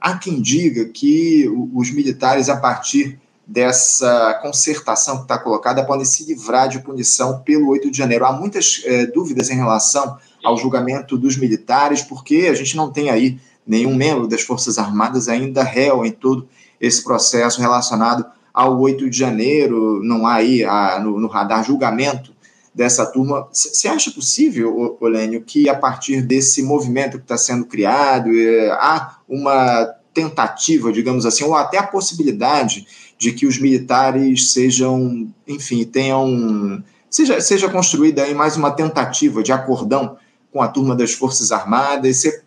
há 0.00 0.16
quem 0.16 0.40
diga 0.40 0.86
que 0.86 1.48
os 1.72 1.90
militares, 1.90 2.48
a 2.48 2.56
partir 2.56 3.18
dessa 3.46 4.38
concertação 4.42 5.16
que 5.16 5.22
está 5.22 5.38
colocada, 5.38 5.84
podem 5.84 6.04
se 6.04 6.24
livrar 6.24 6.68
de 6.68 6.80
punição 6.80 7.40
pelo 7.40 7.68
8 7.70 7.90
de 7.90 7.98
janeiro. 7.98 8.24
Há 8.24 8.32
muitas 8.32 8.82
é, 8.84 9.06
dúvidas 9.06 9.50
em 9.50 9.56
relação 9.56 10.16
ao 10.44 10.56
julgamento 10.56 11.18
dos 11.18 11.36
militares, 11.36 12.02
porque 12.02 12.48
a 12.50 12.54
gente 12.54 12.76
não 12.76 12.90
tem 12.90 13.10
aí 13.10 13.40
nenhum 13.66 13.94
membro 13.94 14.26
das 14.26 14.42
Forças 14.42 14.78
Armadas 14.78 15.28
ainda 15.28 15.62
réu 15.62 16.04
em 16.04 16.10
todo 16.10 16.48
esse 16.80 17.04
processo 17.04 17.60
relacionado 17.60 18.24
ao 18.52 18.80
8 18.80 19.08
de 19.08 19.16
janeiro, 19.16 20.02
não 20.02 20.26
há 20.26 20.34
aí 20.34 20.64
a, 20.64 21.00
no, 21.00 21.18
no, 21.18 21.28
radar 21.28 21.64
julgamento 21.64 22.32
dessa 22.74 23.06
turma. 23.06 23.48
Você 23.52 23.88
acha 23.88 24.10
possível, 24.10 24.96
Olênio, 25.00 25.42
que 25.42 25.68
a 25.68 25.74
partir 25.74 26.22
desse 26.22 26.62
movimento 26.62 27.18
que 27.18 27.24
está 27.24 27.36
sendo 27.36 27.64
criado, 27.64 28.30
é, 28.32 28.70
há 28.72 29.18
uma 29.28 29.86
tentativa, 30.12 30.92
digamos 30.92 31.24
assim, 31.24 31.44
ou 31.44 31.54
até 31.54 31.78
a 31.78 31.86
possibilidade 31.86 32.86
de 33.18 33.32
que 33.32 33.46
os 33.46 33.58
militares 33.58 34.52
sejam, 34.52 35.32
enfim, 35.46 35.84
tenham. 35.84 36.82
Seja, 37.08 37.40
seja 37.40 37.68
construída 37.68 38.22
aí 38.22 38.34
mais 38.34 38.56
uma 38.56 38.70
tentativa 38.70 39.42
de 39.42 39.52
acordão 39.52 40.16
com 40.52 40.62
a 40.62 40.68
turma 40.68 40.94
das 40.94 41.12
Forças 41.12 41.52
Armadas. 41.52 42.16
Você 42.16 42.42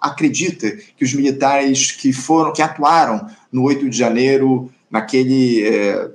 acredita 0.00 0.70
que 0.96 1.04
os 1.04 1.14
militares 1.14 1.92
que 1.92 2.12
foram, 2.12 2.52
que 2.52 2.62
atuaram 2.62 3.26
no 3.50 3.62
8 3.62 3.88
de 3.88 3.96
janeiro, 3.96 4.70
naquele. 4.92 5.66
É, 5.66 6.10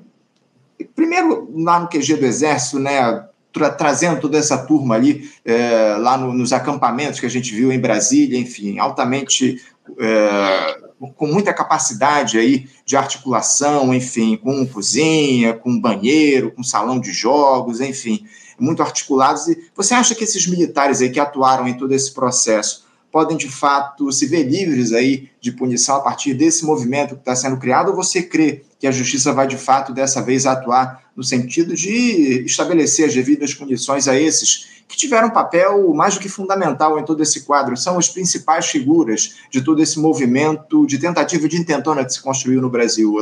primeiro 0.96 1.52
lá 1.56 1.80
no 1.80 1.90
QG 1.90 2.16
do 2.18 2.26
Exército, 2.26 2.78
né? 2.78 3.26
Tra 3.52 3.72
trazendo 3.72 4.22
toda 4.22 4.38
essa 4.38 4.58
turma 4.58 4.94
ali, 4.94 5.32
é, 5.44 5.96
lá 5.98 6.16
no, 6.18 6.32
nos 6.32 6.54
acampamentos 6.54 7.20
que 7.20 7.26
a 7.26 7.30
gente 7.30 7.54
viu 7.56 7.72
em 7.72 7.80
Brasília, 7.80 8.40
enfim, 8.40 8.78
altamente. 8.78 9.60
É, 10.00 10.88
com 11.16 11.28
muita 11.28 11.54
capacidade 11.54 12.40
aí 12.40 12.68
de 12.84 12.98
articulação, 12.98 13.94
enfim, 13.94 14.36
com 14.36 14.66
cozinha, 14.66 15.54
com 15.54 15.80
banheiro, 15.80 16.52
com 16.52 16.64
salão 16.64 17.00
de 17.00 17.12
jogos, 17.12 17.80
enfim, 17.80 18.26
muito 18.60 18.82
articulados. 18.82 19.48
E 19.48 19.70
você 19.76 19.94
acha 19.94 20.16
que 20.16 20.24
esses 20.24 20.48
militares 20.48 21.00
aí 21.00 21.12
que 21.12 21.20
atuaram 21.20 21.68
em 21.68 21.78
todo 21.78 21.94
esse 21.94 22.12
processo 22.12 22.88
podem 23.12 23.38
de 23.38 23.48
fato 23.48 24.12
se 24.12 24.26
ver 24.26 24.44
livres 24.44 24.92
aí 24.92 25.30
de 25.40 25.52
punição 25.52 25.98
a 25.98 26.02
partir 26.02 26.34
desse 26.34 26.66
movimento 26.66 27.16
que 27.16 27.22
está 27.22 27.36
sendo 27.36 27.58
criado, 27.58 27.90
ou 27.90 27.96
você 27.96 28.22
crê 28.22 28.64
que 28.80 28.88
a 28.88 28.92
justiça 28.92 29.34
vai 29.34 29.48
de 29.48 29.58
fato 29.58 29.94
dessa 29.94 30.22
vez 30.22 30.46
atuar 30.46 31.04
no 31.16 31.24
sentido 31.24 31.76
de 31.76 32.44
estabelecer 32.46 33.08
as 33.08 33.14
devidas 33.14 33.54
punições 33.54 34.08
a 34.08 34.20
esses 34.20 34.78
que 34.88 34.96
tiveram 34.96 35.28
um 35.28 35.32
papel 35.32 35.94
mais 35.94 36.16
do 36.16 36.22
que 36.22 36.30
fundamental 36.30 36.98
em 36.98 37.04
todo 37.04 37.22
esse 37.22 37.46
quadro, 37.46 37.76
são 37.76 37.98
as 37.98 38.08
principais 38.08 38.68
figuras 38.68 39.38
de 39.52 39.62
todo 39.62 39.82
esse 39.82 40.00
movimento 40.00 40.86
de 40.88 40.98
tentativa 40.98 41.48
de 41.48 41.58
intentona 41.58 42.06
que 42.06 42.14
se 42.14 42.22
construiu 42.22 42.62
no 42.62 42.70
Brasil? 42.70 43.16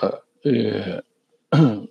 Ah, 0.00 0.20
é, 0.44 1.02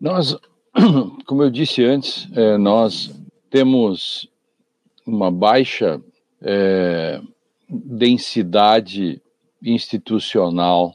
nós, 0.00 0.36
como 1.26 1.42
eu 1.42 1.50
disse 1.50 1.82
antes, 1.82 2.28
é, 2.34 2.58
nós 2.58 3.10
temos 3.50 4.28
uma 5.06 5.30
baixa 5.30 6.00
é, 6.42 7.20
densidade 7.68 9.22
institucional 9.62 10.94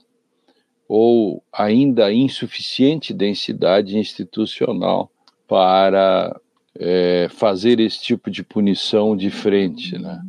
ou 0.96 1.44
ainda 1.52 2.14
insuficiente 2.14 3.16
densidade 3.16 3.98
institucional 3.98 5.10
para 5.48 6.40
é, 6.78 7.28
fazer 7.32 7.80
esse 7.80 8.00
tipo 8.00 8.30
de 8.30 8.44
punição 8.44 9.18
de 9.18 9.32
frente. 9.32 9.98
Né? 9.98 10.22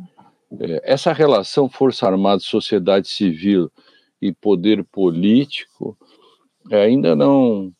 É, 0.59 0.81
essa 0.83 1.13
relação 1.13 1.69
Força 1.69 2.07
Armada, 2.07 2.39
sociedade 2.39 3.07
civil 3.09 3.71
e 4.19 4.33
poder 4.33 4.83
político 4.85 5.95
ainda 6.71 7.15
não 7.15 7.71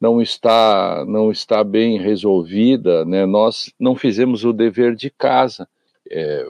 não 0.00 0.20
está 0.20 1.04
não 1.06 1.30
está 1.30 1.62
bem 1.62 1.96
resolvida, 1.96 3.04
né? 3.04 3.24
Nós 3.24 3.72
não 3.78 3.94
fizemos 3.94 4.44
o 4.44 4.52
dever 4.52 4.96
de 4.96 5.10
casa. 5.10 5.68
É, 6.10 6.44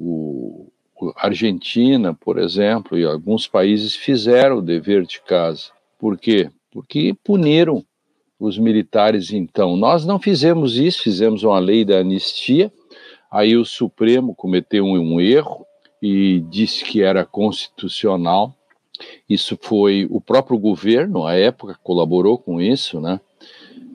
o, 0.00 0.71
Argentina, 1.16 2.14
por 2.14 2.38
exemplo, 2.38 2.98
e 2.98 3.04
alguns 3.04 3.46
países 3.46 3.94
fizeram 3.94 4.58
o 4.58 4.62
dever 4.62 5.04
de 5.04 5.20
casa. 5.20 5.70
Por 5.98 6.18
quê? 6.18 6.50
Porque 6.70 7.14
puniram 7.24 7.84
os 8.38 8.58
militares 8.58 9.32
então. 9.32 9.76
Nós 9.76 10.04
não 10.04 10.18
fizemos 10.18 10.76
isso, 10.76 11.02
fizemos 11.02 11.44
uma 11.44 11.58
lei 11.58 11.84
da 11.84 11.98
anistia. 11.98 12.72
Aí 13.30 13.56
o 13.56 13.64
Supremo 13.64 14.34
cometeu 14.34 14.84
um, 14.84 15.20
erro 15.20 15.64
e 16.00 16.40
disse 16.50 16.84
que 16.84 17.02
era 17.02 17.24
constitucional 17.24 18.54
isso 19.28 19.58
foi 19.60 20.06
o 20.10 20.20
próprio 20.20 20.58
governo, 20.58 21.26
à 21.26 21.34
época, 21.34 21.78
colaborou 21.82 22.38
com 22.38 22.60
isso, 22.60 23.00
né? 23.00 23.20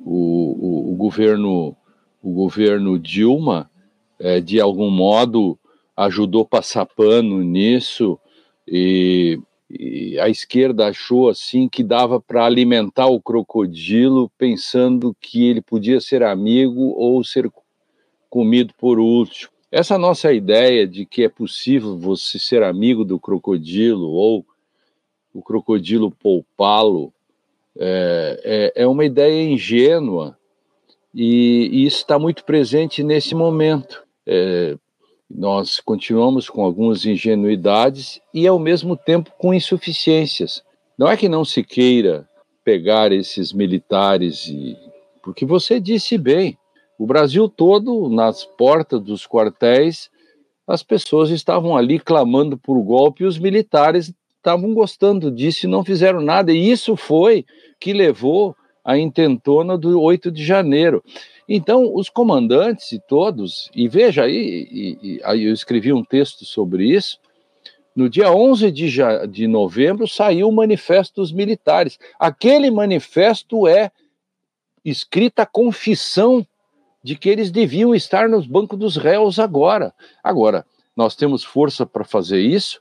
O, 0.06 0.90
o, 0.90 0.94
o 0.94 0.96
governo, 0.96 1.76
o 2.22 2.32
governo 2.32 2.98
Dilma, 2.98 3.70
é, 4.20 4.40
de 4.40 4.60
algum 4.60 4.90
modo, 4.90 5.58
ajudou 5.98 6.46
passar 6.46 6.86
pano 6.86 7.42
nisso 7.42 8.20
e, 8.68 9.40
e 9.68 10.20
a 10.20 10.30
esquerda 10.30 10.88
achou 10.88 11.28
assim 11.28 11.68
que 11.68 11.84
dava 11.84 12.22
para 12.22 12.46
alimentar 12.46 13.08
o 13.08 13.20
crocodilo, 13.20 14.32
pensando 14.38 15.18
que 15.20 15.48
ele 15.48 15.62
podia 15.62 16.00
ser 16.00 16.22
amigo 16.22 16.94
ou 16.96 17.24
ser 17.24 17.52
comido 18.30 18.74
por 18.78 19.00
último. 19.00 19.52
Essa 19.72 19.98
nossa 19.98 20.32
ideia 20.32 20.88
de 20.88 21.06
que 21.06 21.24
é 21.24 21.30
possível 21.30 21.98
você 21.98 22.38
ser 22.38 22.62
amigo 22.62 23.04
do 23.04 23.20
crocodilo 23.20 24.10
ou 24.12 24.46
o 25.34 25.42
crocodilo 25.42 26.12
poupá-lo, 26.12 27.12
é, 27.80 28.74
é, 28.76 28.84
é, 28.84 28.88
uma 28.88 29.06
ideia 29.06 29.44
ingênua 29.44 30.38
e, 31.14 31.70
e 31.72 31.86
isso 31.86 31.98
está 31.98 32.18
muito 32.18 32.44
presente 32.44 33.04
nesse 33.04 33.36
momento. 33.36 34.04
É, 34.26 34.78
nós 35.30 35.80
continuamos 35.80 36.50
com 36.50 36.64
algumas 36.64 37.06
ingenuidades 37.06 38.22
e, 38.34 38.48
ao 38.48 38.58
mesmo 38.58 38.96
tempo, 38.96 39.32
com 39.38 39.54
insuficiências. 39.54 40.64
Não 40.98 41.08
é 41.08 41.18
que 41.18 41.30
não 41.30 41.44
se 41.44 41.64
queira 41.64 42.28
pegar 42.64 43.12
esses 43.12 43.54
militares, 43.54 44.48
e, 44.48 44.76
porque 45.22 45.46
você 45.46 45.80
disse 45.80 46.18
bem, 46.18 46.58
o 46.98 47.06
Brasil 47.06 47.48
todo, 47.48 48.10
nas 48.10 48.44
portas 48.44 49.02
dos 49.02 49.28
quartéis, 49.28 50.10
as 50.68 50.82
pessoas 50.84 51.30
estavam 51.30 51.78
ali 51.78 52.00
clamando 52.00 52.58
por 52.58 52.82
golpe 52.82 53.24
e 53.24 53.28
os 53.28 53.38
militares 53.38 54.14
estavam 54.36 54.74
gostando 54.74 55.32
disso 55.32 55.66
e 55.66 55.70
não 55.70 55.84
fizeram 55.84 56.20
nada. 56.22 56.52
E 56.52 56.70
isso 56.72 56.96
foi 56.96 57.46
que 57.80 57.94
levou 57.94 58.56
à 58.84 58.98
intentona 58.98 59.78
do 59.78 60.02
8 60.02 60.32
de 60.32 60.44
janeiro. 60.44 61.04
Então, 61.48 61.96
os 61.96 62.10
comandantes 62.10 62.92
e 62.92 63.00
todos, 63.00 63.70
e 63.74 63.88
veja 63.88 64.24
aí, 64.24 65.22
aí 65.24 65.46
eu 65.46 65.54
escrevi 65.54 65.94
um 65.94 66.04
texto 66.04 66.44
sobre 66.44 66.86
isso, 66.86 67.20
no 67.96 68.10
dia 68.10 68.32
11 68.32 68.70
de, 68.72 68.92
de 69.30 69.48
novembro 69.48 70.08
saiu 70.08 70.50
o 70.50 70.52
Manifesto 70.52 71.22
dos 71.22 71.32
Militares. 71.32 71.98
Aquele 72.20 72.70
manifesto 72.70 73.68
é 73.68 73.92
escrita 74.84 75.44
a 75.44 75.48
confissão 75.48 76.46
de 77.02 77.16
que 77.16 77.30
eles 77.30 77.50
deviam 77.50 77.96
estar 77.96 78.28
nos 78.28 78.46
bancos 78.46 78.78
dos 78.78 78.98
réus 78.98 79.40
agora. 79.40 79.94
Agora, 80.24 80.66
nós 80.96 81.16
temos 81.16 81.44
força 81.44 81.86
para 81.86 82.04
fazer 82.04 82.42
isso, 82.42 82.80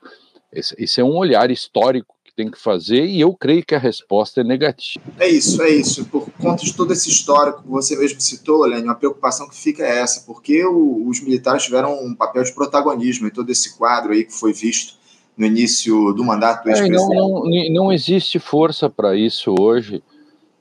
esse, 0.52 0.74
esse 0.78 1.00
é 1.00 1.04
um 1.04 1.16
olhar 1.16 1.50
histórico 1.50 2.15
tem 2.36 2.50
que 2.50 2.60
fazer 2.60 3.06
e 3.06 3.18
eu 3.18 3.32
creio 3.32 3.64
que 3.64 3.74
a 3.74 3.78
resposta 3.78 4.42
é 4.42 4.44
negativa. 4.44 5.02
É 5.18 5.26
isso, 5.28 5.60
é 5.62 5.70
isso. 5.70 6.04
Por, 6.04 6.30
conta 6.32 6.62
de 6.62 6.74
todo 6.74 6.92
esse 6.92 7.08
histórico 7.08 7.62
que 7.62 7.68
você 7.68 7.96
mesmo 7.96 8.20
citou, 8.20 8.66
Lênin, 8.66 8.88
a 8.88 8.94
preocupação 8.94 9.48
que 9.48 9.56
fica 9.56 9.82
é 9.82 10.00
essa, 10.00 10.20
porque 10.26 10.64
o, 10.64 11.08
os 11.08 11.20
militares 11.20 11.64
tiveram 11.64 11.98
um 12.04 12.14
papel 12.14 12.44
de 12.44 12.52
protagonismo 12.52 13.26
em 13.26 13.30
todo 13.30 13.50
esse 13.50 13.76
quadro 13.78 14.12
aí 14.12 14.24
que 14.24 14.34
foi 14.34 14.52
visto 14.52 14.94
no 15.36 15.46
início 15.46 16.12
do 16.12 16.22
mandato 16.22 16.64
do 16.64 16.70
ex-presidente. 16.70 17.12
É, 17.12 17.14
não, 17.14 17.44
não, 17.44 17.72
não 17.72 17.92
existe 17.92 18.38
força 18.38 18.90
para 18.90 19.16
isso 19.16 19.54
hoje, 19.58 20.02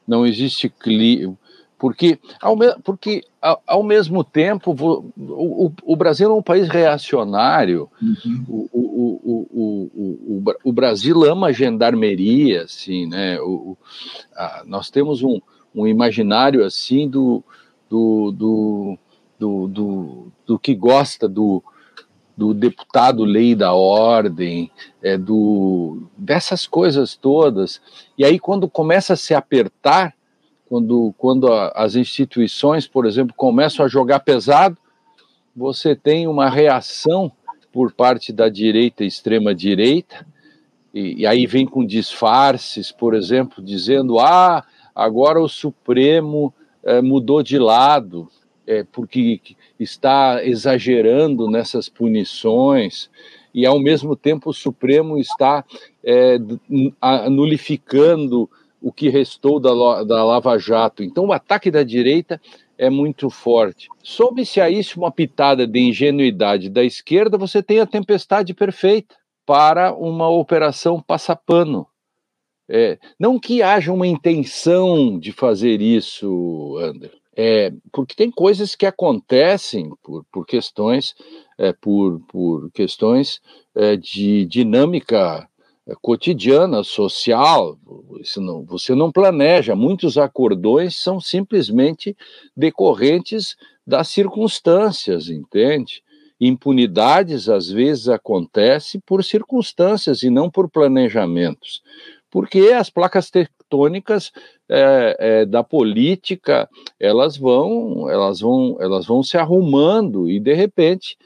não 0.08 0.25
existe 0.25 0.70
clima, 0.70 1.38
porque 1.77 2.20
ao, 2.41 2.58
porque, 2.84 3.24
ao, 3.41 3.62
ao 3.67 3.84
mesmo 3.84 4.24
tempo, 4.24 4.72
o, 4.72 5.12
o, 5.17 5.72
o, 5.84 5.96
Brasil 5.96 6.29
é 6.29 6.34
um 6.34 6.41
país 6.41 6.70
reacionário, 6.70 7.89
uhum. 8.01 8.46
o, 8.48 8.70
o, 8.72 9.22
o, 9.24 10.41
o, 10.41 10.55
o, 10.63 10.74
Brasil 10.74 11.24
ama 11.29 11.48
a 11.48 11.51
gendarmeria, 11.51 12.63
assim, 12.63 13.08
né? 13.08 13.39
O, 13.41 13.77
a, 14.36 14.63
nós 14.65 14.89
temos 14.89 15.22
um, 15.22 15.39
um 15.74 15.86
imaginário, 15.86 16.63
assim, 16.63 17.10
do, 17.10 17.44
do, 17.89 18.32
do, 18.32 18.98
do, 19.38 19.67
do, 19.67 20.27
do 20.46 20.60
que 20.60 20.74
gosta 20.74 21.27
do, 21.27 21.62
do 22.38 22.53
deputado 22.53 23.25
lei 23.25 23.53
da 23.53 23.74
ordem, 23.74 24.72
é, 25.01 25.17
do, 25.17 26.08
dessas 26.17 26.65
coisas 26.65 27.15
todas. 27.15 27.82
E 28.17 28.24
aí, 28.24 28.39
quando 28.39 28.70
começa 28.70 29.13
a 29.13 29.17
se 29.17 29.34
apertar, 29.34 30.13
quando, 30.68 31.14
quando 31.18 31.52
a, 31.52 31.70
as 31.70 31.96
instituições, 31.96 32.88
por 32.88 33.06
exemplo, 33.06 33.34
começam 33.36 33.86
a 33.86 33.90
jogar 33.90 34.20
pesado, 34.20 34.78
você 35.56 35.96
tem 35.96 36.28
uma 36.28 36.50
reação 36.50 37.32
por 37.72 37.92
parte 37.92 38.34
da 38.34 38.50
direita 38.50 39.04
e 39.04 39.08
extrema-direita, 39.08 40.26
e, 40.94 41.22
e, 41.22 41.28
aí 41.28 41.46
vem 41.46 41.66
com 41.66 41.86
disfarces, 41.86 42.92
por 42.92 43.14
exemplo, 43.14 43.64
dizendo: 43.64 44.20
ah, 44.20 44.64
agora 44.96 45.42
o 45.42 45.50
Supremo 45.50 46.54
é, 46.84 47.02
mudou 47.02 47.44
de 47.44 47.60
lado, 47.60 48.30
é, 48.66 48.84
porque 48.84 49.42
está 49.78 50.44
exagerando 50.44 51.50
nessas 51.50 51.90
punições, 51.90 53.10
e 53.54 53.66
ao 53.66 53.80
mesmo 53.80 54.16
tempo 54.16 54.50
o 54.50 54.54
Supremo 54.54 55.18
está 55.18 55.66
é, 56.04 56.38
nulificando 57.30 58.50
o 58.86 58.92
que 58.92 59.10
restou 59.10 59.60
da, 59.60 60.04
da 60.04 60.24
Lava 60.24 60.60
Jato. 60.60 61.01
Então, 61.01 61.25
o 61.25 61.34
ataque 61.34 61.72
da 61.72 61.82
direita 61.82 62.39
é 62.77 62.88
muito 62.88 63.32
forte. 63.32 63.88
Soube-se 64.04 64.62
a 64.62 64.70
isso 64.70 65.00
uma 65.00 65.12
pitada 65.12 65.65
de 65.65 65.80
ingenuidade 65.80 66.70
da 66.70 66.84
esquerda, 66.84 67.36
você 67.36 67.63
tem 67.63 67.80
a 67.80 67.88
tempestade 67.88 68.54
perfeita 68.54 69.15
para 69.44 69.92
uma 69.92 70.30
operação 70.30 71.01
passapano. 71.01 71.88
É, 72.70 73.00
não 73.20 73.39
que 73.39 73.63
haja 73.63 73.92
uma 73.92 74.06
intenção 74.06 75.18
de 75.18 75.32
fazer 75.32 75.82
isso, 75.82 76.77
André, 76.80 77.10
é, 77.36 77.74
porque 77.92 78.13
tem 78.13 78.30
coisas 78.30 78.75
que 78.75 78.86
acontecem 78.86 79.89
por, 80.04 80.24
por 80.32 80.46
questões, 80.46 81.15
é, 81.58 81.74
por, 81.74 82.20
por 82.27 82.70
questões 82.72 83.42
é, 83.74 83.96
de 83.96 84.46
dinâmica 84.46 85.50
é, 85.88 85.94
cotidiana, 86.01 86.84
social, 86.84 87.77
você 88.25 88.39
não, 88.39 88.63
você 88.63 88.96
não 88.96 89.12
planeja. 89.12 89.75
Muitos 89.75 90.17
acordões 90.17 90.98
são 90.98 91.20
simplesmente 91.20 92.15
decorrentes 92.55 93.55
das 93.86 94.08
circunstâncias, 94.08 95.29
entende? 95.29 96.03
Impunidades 96.39 97.48
às 97.48 97.70
vezes 97.70 98.10
acontecem 98.10 99.00
por 99.05 99.24
circunstâncias 99.24 100.24
e 100.24 100.29
não 100.29 100.50
por 100.50 100.70
planejamentos, 100.70 101.82
porque 102.29 102.74
as 102.74 102.89
placas 102.89 103.29
tectônicas 103.29 104.32
é, 104.67 105.15
é, 105.20 105.46
da 105.46 105.63
política 105.63 106.67
elas 107.00 107.38
vão, 107.38 108.10
elas 108.10 108.41
vão, 108.41 108.77
elas 108.82 109.05
vão 109.05 109.24
se 109.24 109.38
arrumando 109.38 110.29
e 110.29 110.39
de 110.39 110.53
repente 110.53 111.17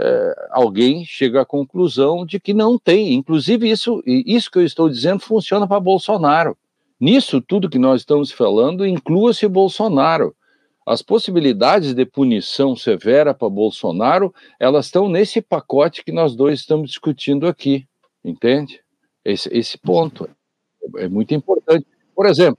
é, 0.00 0.48
alguém 0.50 1.04
chega 1.04 1.40
à 1.40 1.44
conclusão 1.44 2.24
de 2.24 2.38
que 2.38 2.54
não 2.54 2.78
tem. 2.78 3.14
Inclusive, 3.14 3.68
isso, 3.68 4.00
isso 4.06 4.50
que 4.50 4.58
eu 4.58 4.64
estou 4.64 4.88
dizendo 4.88 5.20
funciona 5.20 5.66
para 5.66 5.80
Bolsonaro. 5.80 6.56
Nisso 7.00 7.40
tudo 7.40 7.68
que 7.68 7.78
nós 7.78 8.02
estamos 8.02 8.30
falando, 8.30 8.86
inclua-se 8.86 9.46
Bolsonaro. 9.48 10.34
As 10.86 11.02
possibilidades 11.02 11.92
de 11.94 12.06
punição 12.06 12.76
severa 12.76 13.34
para 13.34 13.48
Bolsonaro, 13.48 14.32
elas 14.58 14.86
estão 14.86 15.08
nesse 15.08 15.42
pacote 15.42 16.04
que 16.04 16.12
nós 16.12 16.34
dois 16.34 16.60
estamos 16.60 16.90
discutindo 16.90 17.46
aqui, 17.46 17.86
entende? 18.24 18.80
Esse, 19.24 19.52
esse 19.52 19.76
ponto 19.76 20.28
é, 20.96 21.04
é 21.04 21.08
muito 21.08 21.34
importante. 21.34 21.86
Por 22.14 22.24
exemplo, 22.26 22.58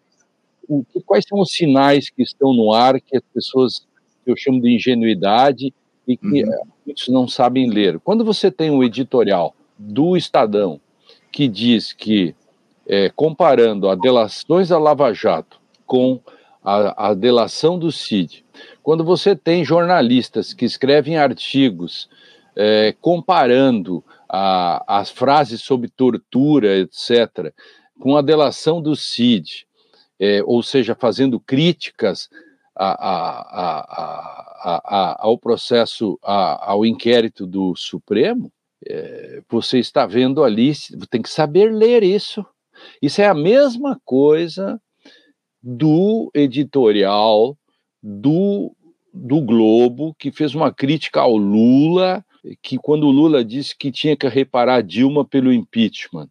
o, 0.68 0.86
quais 1.06 1.26
são 1.28 1.40
os 1.40 1.52
sinais 1.52 2.10
que 2.10 2.22
estão 2.22 2.54
no 2.54 2.72
ar 2.72 3.00
que 3.02 3.18
as 3.18 3.24
pessoas, 3.34 3.88
que 4.24 4.30
eu 4.30 4.36
chamo 4.38 4.62
de 4.62 4.76
ingenuidade, 4.76 5.74
e 6.10 6.18
que 6.18 6.44
uhum. 6.44 6.64
muitos 6.84 7.08
não 7.08 7.28
sabem 7.28 7.70
ler. 7.70 8.00
Quando 8.00 8.26
você 8.26 8.50
tem 8.50 8.72
um 8.72 8.84
editorial 8.84 9.56
do 9.78 10.18
Estadão 10.18 10.82
que 11.32 11.48
diz 11.48 11.94
que, 11.94 12.34
é, 12.88 13.12
comparando 13.12 13.88
a 13.88 13.94
delações 13.94 14.70
da 14.70 14.80
Lava 14.80 15.14
Jato 15.14 15.62
com 15.86 16.20
a, 16.64 17.10
a 17.10 17.14
delação 17.14 17.78
do 17.78 17.92
CID, 17.92 18.44
quando 18.82 19.04
você 19.04 19.36
tem 19.36 19.64
jornalistas 19.64 20.52
que 20.52 20.66
escrevem 20.66 21.16
artigos 21.16 22.10
é, 22.56 22.96
comparando 23.00 24.04
a, 24.28 24.84
as 25.00 25.12
frases 25.12 25.62
sobre 25.62 25.90
tortura, 25.90 26.76
etc., 26.80 27.54
com 28.00 28.18
a 28.18 28.22
delação 28.24 28.82
do 28.82 28.96
CID, 28.96 29.68
é, 30.20 30.42
ou 30.44 30.64
seja, 30.64 30.96
fazendo 30.96 31.40
críticas 31.40 32.30
a, 32.88 34.76
a, 34.86 35.18
ao 35.20 35.38
processo, 35.38 36.18
ao 36.22 36.86
inquérito 36.86 37.46
do 37.46 37.76
Supremo, 37.76 38.52
é, 38.88 39.42
você 39.50 39.80
está 39.80 40.06
vendo 40.06 40.44
ali, 40.44 40.72
tem 41.10 41.22
que 41.22 41.30
saber 41.30 41.74
ler 41.74 42.04
isso. 42.04 42.46
Isso 43.02 43.22
é 43.22 43.28
a 43.28 43.34
mesma 43.34 44.00
coisa 44.06 44.82
do 45.62 46.32
editorial 46.34 47.58
do, 48.02 48.74
do 49.14 49.42
Globo, 49.42 50.16
que 50.18 50.32
fez 50.32 50.56
uma 50.56 50.72
crítica 50.72 51.20
ao 51.20 51.36
Lula, 51.36 52.24
que 52.62 52.78
quando 52.78 53.06
o 53.06 53.12
Lula 53.12 53.44
disse 53.44 53.76
que 53.78 53.92
tinha 53.92 54.16
que 54.16 54.28
reparar 54.30 54.82
Dilma 54.82 55.26
pelo 55.26 55.52
impeachment, 55.52 56.30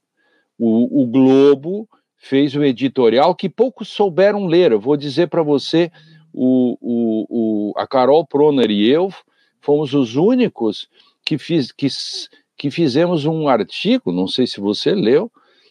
o, 0.58 1.02
o 1.02 1.06
Globo 1.06 1.86
fez 2.16 2.56
um 2.56 2.64
editorial 2.64 3.34
que 3.34 3.48
poucos 3.48 3.88
souberam 3.88 4.46
ler. 4.46 4.72
Eu 4.72 4.80
vou 4.80 4.96
dizer 4.96 5.28
para 5.28 5.42
você 5.42 5.92
o, 6.32 6.76
o, 6.80 7.26
o, 7.28 7.72
a 7.76 7.86
Carol 7.86 8.26
Proner 8.26 8.70
e 8.70 8.88
eu 8.88 9.10
fomos 9.60 9.92
os 9.94 10.16
únicos 10.16 10.88
que, 11.24 11.36
fiz, 11.36 11.72
que, 11.72 11.88
que 12.56 12.70
fizemos 12.70 13.24
um 13.24 13.48
artigo, 13.48 14.12
não 14.12 14.26
sei 14.26 14.46
se 14.46 14.60
você 14.60 14.94
leu, 14.94 15.30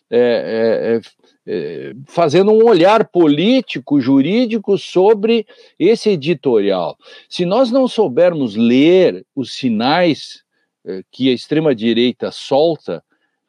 é, 0.10 1.02
é, 1.02 1.02
é, 1.50 1.94
fazendo 2.06 2.52
um 2.52 2.66
olhar 2.66 3.08
político, 3.08 4.00
jurídico 4.00 4.78
sobre 4.78 5.46
esse 5.78 6.10
editorial. 6.12 6.98
Se 7.30 7.46
nós 7.46 7.72
não 7.72 7.88
soubermos 7.88 8.56
ler 8.56 9.26
os 9.36 9.54
sinais 9.54 10.44
é, 10.86 11.02
que 11.12 11.30
a 11.30 11.34
extrema-direita 11.34 12.32
solta, 12.32 13.04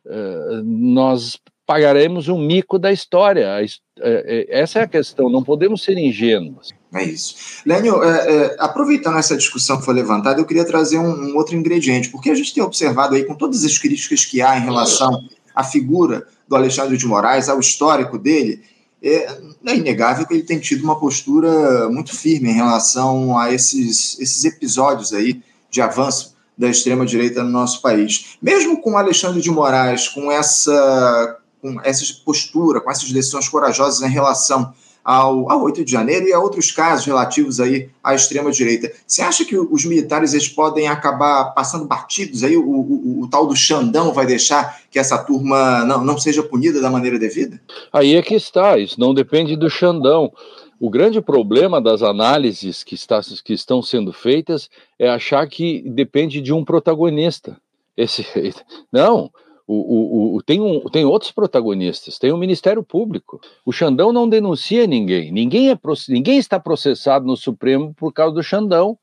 é, 0.06 0.62
nós 0.64 1.38
pagaremos 1.66 2.28
um 2.28 2.38
mico 2.38 2.78
da 2.78 2.90
história. 2.90 3.48
Essa 4.48 4.78
é 4.78 4.82
a 4.82 4.88
questão, 4.88 5.28
não 5.28 5.44
podemos 5.44 5.82
ser 5.82 5.98
ingênuos. 5.98 6.72
É 6.92 7.04
isso. 7.04 7.34
Lênio, 7.66 8.02
é, 8.02 8.08
é, 8.08 8.56
aproveitando 8.58 9.18
essa 9.18 9.36
discussão 9.36 9.78
que 9.78 9.84
foi 9.84 9.94
levantada, 9.94 10.40
eu 10.40 10.46
queria 10.46 10.64
trazer 10.64 10.98
um, 10.98 11.30
um, 11.30 11.36
outro 11.36 11.54
ingrediente, 11.54 12.08
porque 12.08 12.30
a 12.30 12.34
gente 12.34 12.54
tem 12.54 12.62
observado 12.62 13.14
aí, 13.14 13.24
com 13.24 13.34
todas 13.34 13.64
as 13.64 13.76
críticas 13.76 14.24
que 14.24 14.40
há 14.40 14.56
em 14.56 14.62
relação 14.62 15.22
à 15.54 15.62
figura 15.62 16.26
do 16.48 16.56
Alexandre 16.56 16.96
de 16.96 17.06
Moraes, 17.06 17.48
ao 17.48 17.60
histórico 17.60 18.16
dele, 18.18 18.62
é, 19.02 19.38
é 19.66 19.76
inegável 19.76 20.26
que 20.26 20.32
ele 20.32 20.42
tem 20.42 20.58
tido 20.58 20.82
uma 20.82 20.98
postura 20.98 21.88
muito 21.90 22.16
firme 22.16 22.50
em 22.50 22.54
relação 22.54 23.38
a 23.38 23.52
esses, 23.52 24.18
esses 24.18 24.44
episódios 24.44 25.12
aí 25.12 25.42
de 25.70 25.82
avanço 25.82 26.36
da 26.56 26.68
extrema-direita 26.68 27.44
no 27.44 27.50
nosso 27.50 27.80
país. 27.82 28.36
Mesmo 28.42 28.80
com 28.80 28.96
Alexandre 28.96 29.40
de 29.40 29.50
Moraes, 29.50 30.08
com 30.08 30.32
essa, 30.32 31.38
com 31.60 31.80
essa 31.82 32.04
postura, 32.24 32.80
com 32.80 32.90
essas 32.90 33.12
decisões 33.12 33.48
corajosas 33.48 34.00
em 34.02 34.12
relação 34.12 34.72
ao, 35.08 35.50
ao 35.50 35.62
8 35.62 35.86
de 35.86 35.90
janeiro 35.90 36.28
e 36.28 36.34
a 36.34 36.38
outros 36.38 36.70
casos 36.70 37.06
relativos 37.06 37.60
aí 37.60 37.88
à 38.04 38.14
extrema-direita. 38.14 38.92
Você 39.06 39.22
acha 39.22 39.42
que 39.42 39.56
os 39.56 39.86
militares 39.86 40.34
eles 40.34 40.50
podem 40.50 40.86
acabar 40.86 41.46
passando 41.54 41.86
batidos 41.86 42.44
aí? 42.44 42.58
O, 42.58 42.62
o, 42.62 43.22
o, 43.22 43.28
tal 43.30 43.46
do 43.46 43.56
Xandão 43.56 44.12
vai 44.12 44.26
deixar 44.26 44.82
que 44.90 44.98
essa 44.98 45.16
turma 45.16 45.82
não, 45.86 46.04
não 46.04 46.18
seja 46.18 46.42
punida 46.42 46.78
da 46.78 46.90
maneira 46.90 47.18
devida? 47.18 47.58
Aí 47.90 48.16
é 48.16 48.20
que 48.20 48.34
está, 48.34 48.76
isso 48.76 49.00
não 49.00 49.14
depende 49.14 49.56
do 49.56 49.70
Xandão. 49.70 50.30
O 50.78 50.90
grande 50.90 51.22
problema 51.22 51.80
das 51.80 52.02
análises 52.02 52.84
que, 52.84 52.94
está, 52.94 53.18
que 53.42 53.54
estão 53.54 53.80
sendo 53.80 54.12
feitas 54.12 54.68
é 54.98 55.08
achar 55.08 55.48
que 55.48 55.82
depende 55.88 56.42
de 56.42 56.52
um 56.52 56.62
protagonista. 56.62 57.56
Esse, 57.96 58.26
não, 58.92 59.30
O, 59.70 59.74
o, 59.74 60.36
o, 60.36 60.42
tem, 60.42 60.62
um, 60.62 60.80
tem 60.84 61.04
outros 61.04 61.30
protagonistas, 61.30 62.18
tem 62.18 62.32
o 62.32 62.38
Ministério 62.38 62.82
Público. 62.82 63.38
O 63.66 63.70
Xandão 63.70 64.14
não 64.14 64.26
denuncia 64.26 64.86
ninguém. 64.86 65.30
Ninguém, 65.30 65.70
é, 65.70 65.78
ninguém 66.08 66.38
está 66.38 66.58
processado 66.58 67.26
no 67.26 67.36
Supremo 67.36 67.92
por 67.92 68.10
causa 68.10 68.34
do 68.34 68.42
Xandão. 68.42 68.98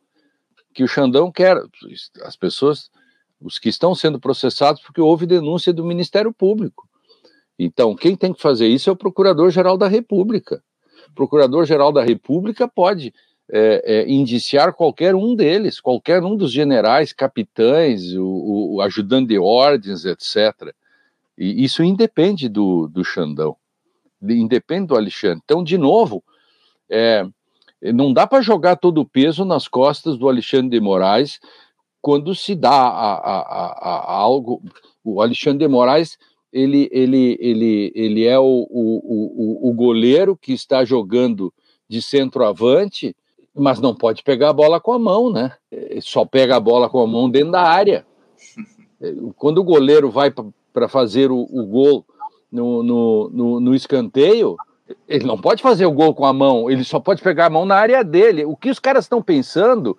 Que 0.73 0.83
o 0.83 0.87
Xandão 0.87 1.31
quer. 1.31 1.55
As 2.23 2.35
pessoas, 2.35 2.89
os 3.39 3.59
que 3.59 3.69
estão 3.69 3.93
sendo 3.93 4.19
processados, 4.19 4.81
porque 4.81 4.99
houve 4.99 5.27
denúncia 5.27 5.71
do 5.71 5.85
Ministério 5.85 6.33
Público. 6.33 6.89
Então, 7.59 7.95
quem 7.95 8.15
tem 8.15 8.33
que 8.33 8.41
fazer 8.41 8.67
isso 8.67 8.89
é 8.89 8.93
o 8.93 8.97
Procurador-Geral 8.97 9.77
da 9.77 9.87
República. 9.87 10.63
O 11.09 11.13
Procurador-Geral 11.13 11.91
da 11.91 12.03
República 12.03 12.67
pode 12.67 13.13
é, 13.51 13.81
é, 13.85 14.09
indiciar 14.09 14.73
qualquer 14.73 15.13
um 15.15 15.35
deles, 15.35 15.79
qualquer 15.79 16.23
um 16.23 16.35
dos 16.35 16.51
generais, 16.51 17.13
capitães, 17.13 18.13
o, 18.13 18.75
o 18.75 18.81
ajudante 18.81 19.29
de 19.29 19.39
ordens, 19.39 20.05
etc. 20.05 20.73
E 21.37 21.63
isso 21.63 21.83
independe 21.83 22.49
do, 22.49 22.87
do 22.87 23.03
Xandão, 23.03 23.55
independe 24.21 24.87
do 24.87 24.95
Alexandre. 24.95 25.41
Então, 25.43 25.63
de 25.63 25.77
novo, 25.77 26.23
é, 26.89 27.25
não 27.93 28.11
dá 28.11 28.25
para 28.25 28.41
jogar 28.41 28.77
todo 28.77 29.01
o 29.01 29.05
peso 29.05 29.45
nas 29.45 29.67
costas 29.67 30.17
do 30.17 30.27
Alexandre 30.27 30.69
de 30.69 30.79
Moraes 30.79 31.39
quando 32.01 32.33
se 32.35 32.55
dá 32.55 32.69
a, 32.71 33.13
a, 33.13 33.39
a, 33.41 34.13
a 34.13 34.13
algo. 34.13 34.61
O 35.03 35.21
Alexandre 35.21 35.59
de 35.59 35.67
Moraes 35.67 36.17
ele, 36.51 36.89
ele, 36.91 37.37
ele, 37.39 37.91
ele 37.93 38.25
é 38.25 38.39
o, 38.39 38.43
o, 38.69 39.67
o, 39.67 39.69
o 39.69 39.73
goleiro 39.73 40.37
que 40.37 40.53
está 40.53 40.85
jogando 40.85 41.53
de 41.87 42.01
centroavante 42.01 43.15
mas 43.55 43.79
não 43.79 43.95
pode 43.95 44.21
pegar 44.21 44.49
a 44.49 44.53
bola 44.53 44.79
com 44.81 44.91
a 44.91 44.99
mão, 44.99 45.31
né? 45.31 45.53
Só 46.01 46.25
pega 46.25 46.57
a 46.57 46.59
bola 46.59 46.89
com 46.89 46.99
a 46.99 47.07
mão 47.07 47.29
dentro 47.29 47.51
da 47.51 47.61
área. 47.61 48.05
Quando 49.37 49.59
o 49.59 49.63
goleiro 49.63 50.09
vai 50.11 50.33
para 50.73 50.87
fazer 50.87 51.31
o, 51.31 51.47
o 51.49 51.65
gol 51.65 52.05
no, 52.51 52.83
no, 52.83 53.29
no, 53.29 53.59
no, 53.59 53.75
escanteio, 53.75 54.55
ele 55.07 55.25
não 55.25 55.37
pode 55.37 55.61
fazer 55.61 55.85
o 55.85 55.91
gol 55.91 56.13
com 56.13 56.25
a 56.25 56.33
mão, 56.33 56.69
ele 56.69 56.83
só 56.83 56.99
pode 56.99 57.21
pegar 57.21 57.47
a 57.47 57.49
mão 57.49 57.65
na 57.65 57.75
área 57.75 58.03
dele. 58.03 58.45
O 58.45 58.55
que 58.55 58.69
os 58.69 58.79
caras 58.79 59.05
estão 59.05 59.21
pensando, 59.21 59.97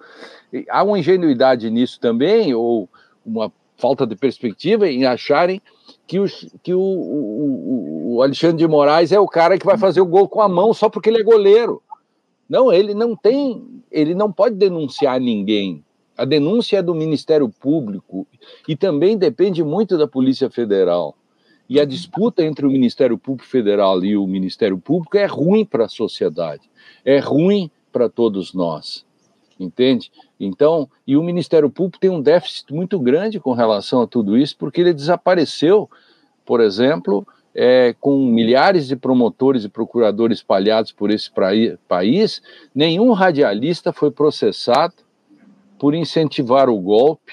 há 0.68 0.82
uma 0.82 0.98
ingenuidade 0.98 1.70
nisso 1.70 1.98
também, 2.00 2.54
ou 2.54 2.88
uma 3.24 3.52
falta 3.76 4.06
de 4.06 4.16
perspectiva 4.16 4.88
em 4.88 5.04
acharem 5.04 5.60
que, 6.06 6.18
os, 6.18 6.48
que 6.62 6.72
o, 6.72 6.80
o, 6.80 8.16
o 8.16 8.22
Alexandre 8.22 8.58
de 8.58 8.66
Moraes 8.66 9.12
é 9.12 9.20
o 9.20 9.28
cara 9.28 9.58
que 9.58 9.66
vai 9.66 9.76
fazer 9.76 10.00
o 10.00 10.06
gol 10.06 10.28
com 10.28 10.40
a 10.40 10.48
mão 10.48 10.72
só 10.72 10.88
porque 10.88 11.10
ele 11.10 11.20
é 11.20 11.24
goleiro. 11.24 11.82
Não, 12.48 12.72
ele 12.72 12.94
não 12.94 13.16
tem, 13.16 13.82
ele 13.90 14.14
não 14.14 14.30
pode 14.30 14.56
denunciar 14.56 15.20
ninguém. 15.20 15.84
A 16.16 16.24
denúncia 16.24 16.78
é 16.78 16.82
do 16.82 16.94
Ministério 16.94 17.48
Público 17.48 18.26
e 18.66 18.74
também 18.74 19.18
depende 19.18 19.62
muito 19.62 19.98
da 19.98 20.08
Polícia 20.08 20.48
Federal. 20.48 21.16
E 21.68 21.80
a 21.80 21.84
disputa 21.84 22.44
entre 22.44 22.64
o 22.64 22.70
Ministério 22.70 23.18
Público 23.18 23.48
Federal 23.48 24.02
e 24.04 24.16
o 24.16 24.26
Ministério 24.26 24.78
Público 24.78 25.16
é 25.16 25.26
ruim 25.26 25.64
para 25.64 25.86
a 25.86 25.88
sociedade, 25.88 26.70
é 27.04 27.18
ruim 27.18 27.70
para 27.92 28.08
todos 28.08 28.54
nós, 28.54 29.04
entende? 29.58 30.12
Então, 30.38 30.88
e 31.04 31.16
o 31.16 31.22
Ministério 31.24 31.68
Público 31.68 31.98
tem 31.98 32.08
um 32.08 32.22
déficit 32.22 32.72
muito 32.72 33.00
grande 33.00 33.40
com 33.40 33.52
relação 33.52 34.00
a 34.00 34.06
tudo 34.06 34.38
isso, 34.38 34.56
porque 34.56 34.80
ele 34.80 34.94
desapareceu, 34.94 35.90
por 36.44 36.60
exemplo, 36.60 37.26
é, 37.58 37.94
com 37.98 38.18
milhares 38.26 38.86
de 38.86 38.94
promotores 38.94 39.64
e 39.64 39.68
procuradores 39.70 40.38
espalhados 40.38 40.92
por 40.92 41.10
esse 41.10 41.30
país, 41.88 42.42
nenhum 42.74 43.12
radialista 43.12 43.94
foi 43.94 44.10
processado 44.10 44.94
por 45.78 45.94
incentivar 45.94 46.68
o 46.68 46.78
golpe, 46.78 47.32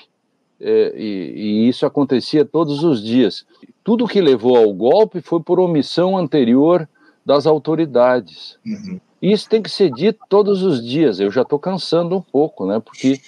é, 0.62 0.94
e, 0.96 1.34
e, 1.36 1.68
isso 1.68 1.86
acontecia 1.86 2.46
todos 2.46 2.86
os 2.86 3.04
dias. 3.04 3.46
Tudo 3.84 4.08
que 4.08 4.22
levou 4.22 4.56
ao 4.56 4.72
golpe 4.74 5.20
foi 5.20 5.42
por 5.42 5.60
omissão 5.60 6.18
anterior 6.18 6.88
das 7.26 7.46
autoridades. 7.46 8.58
Uhum. 8.66 9.02
Isso 9.22 9.50
tem 9.50 9.62
que 9.62 9.70
ser 9.70 9.92
dito 9.92 10.20
todos 10.30 10.64
os 10.64 10.82
dias. 10.82 11.20
Eu 11.20 11.32
já 11.32 11.42
estou 11.42 11.60
cansando 11.60 12.16
um 12.16 12.22
pouco, 12.22 12.66
né? 12.66 12.80
Porque 12.80 13.20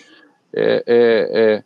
é, 0.53 0.83
é, 0.87 1.63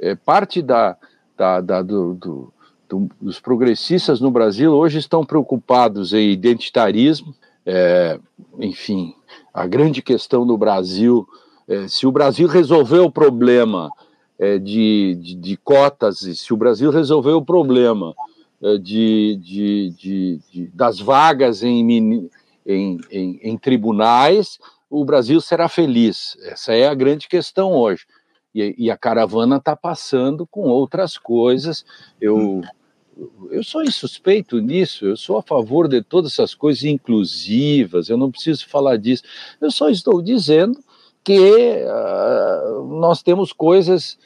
é, 0.00 0.10
é 0.10 0.14
parte 0.16 0.60
da, 0.60 0.96
da, 1.36 1.60
da 1.60 1.82
do, 1.82 2.14
do 2.14 2.52
do, 2.92 3.08
os 3.22 3.40
progressistas 3.40 4.20
no 4.20 4.30
Brasil 4.30 4.70
hoje 4.70 4.98
estão 4.98 5.24
preocupados 5.24 6.12
em 6.12 6.30
identitarismo, 6.30 7.34
é, 7.64 8.18
enfim, 8.58 9.14
a 9.54 9.66
grande 9.66 10.02
questão 10.02 10.46
do 10.46 10.58
Brasil, 10.58 11.26
é, 11.66 11.88
se 11.88 12.06
o 12.06 12.12
Brasil 12.12 12.46
resolveu 12.46 13.06
o 13.06 13.10
problema 13.10 13.90
é, 14.38 14.58
de, 14.58 15.16
de, 15.22 15.34
de, 15.36 15.56
cotas, 15.56 16.18
se 16.18 16.52
o 16.52 16.56
Brasil 16.56 16.90
resolveu 16.90 17.38
o 17.38 17.44
problema 17.44 18.14
é, 18.62 18.76
de, 18.76 19.38
de, 19.42 20.70
das 20.74 20.98
vagas 20.98 21.62
em, 21.62 22.28
em, 22.66 23.00
em, 23.10 23.40
em 23.42 23.56
tribunais, 23.56 24.58
o 24.90 25.02
Brasil 25.02 25.40
será 25.40 25.66
feliz. 25.66 26.36
Essa 26.42 26.74
é 26.74 26.86
a 26.86 26.94
grande 26.94 27.26
questão 27.26 27.72
hoje. 27.72 28.04
E, 28.54 28.74
e, 28.76 28.90
a 28.90 28.98
caravana 28.98 29.56
está 29.56 29.74
passando 29.74 30.46
com 30.46 30.68
outras 30.68 31.16
coisas. 31.16 31.86
Eu 32.20 32.60
eu 33.50 33.62
sou 33.62 33.82
insuspeito 33.82 34.60
nisso, 34.60 35.06
eu 35.06 35.16
sou 35.16 35.38
a 35.38 35.42
favor 35.42 35.88
de 35.88 36.02
todas 36.02 36.32
essas 36.32 36.54
coisas 36.54 36.84
inclusivas, 36.84 38.08
eu 38.08 38.16
não 38.16 38.30
preciso 38.30 38.66
falar 38.66 38.96
disso. 38.96 39.22
Eu 39.60 39.70
só 39.70 39.88
estou 39.88 40.22
dizendo 40.22 40.78
que 41.22 41.38
uh, 41.38 42.84
nós 42.98 43.22
temos 43.22 43.52
coisas 43.52 44.18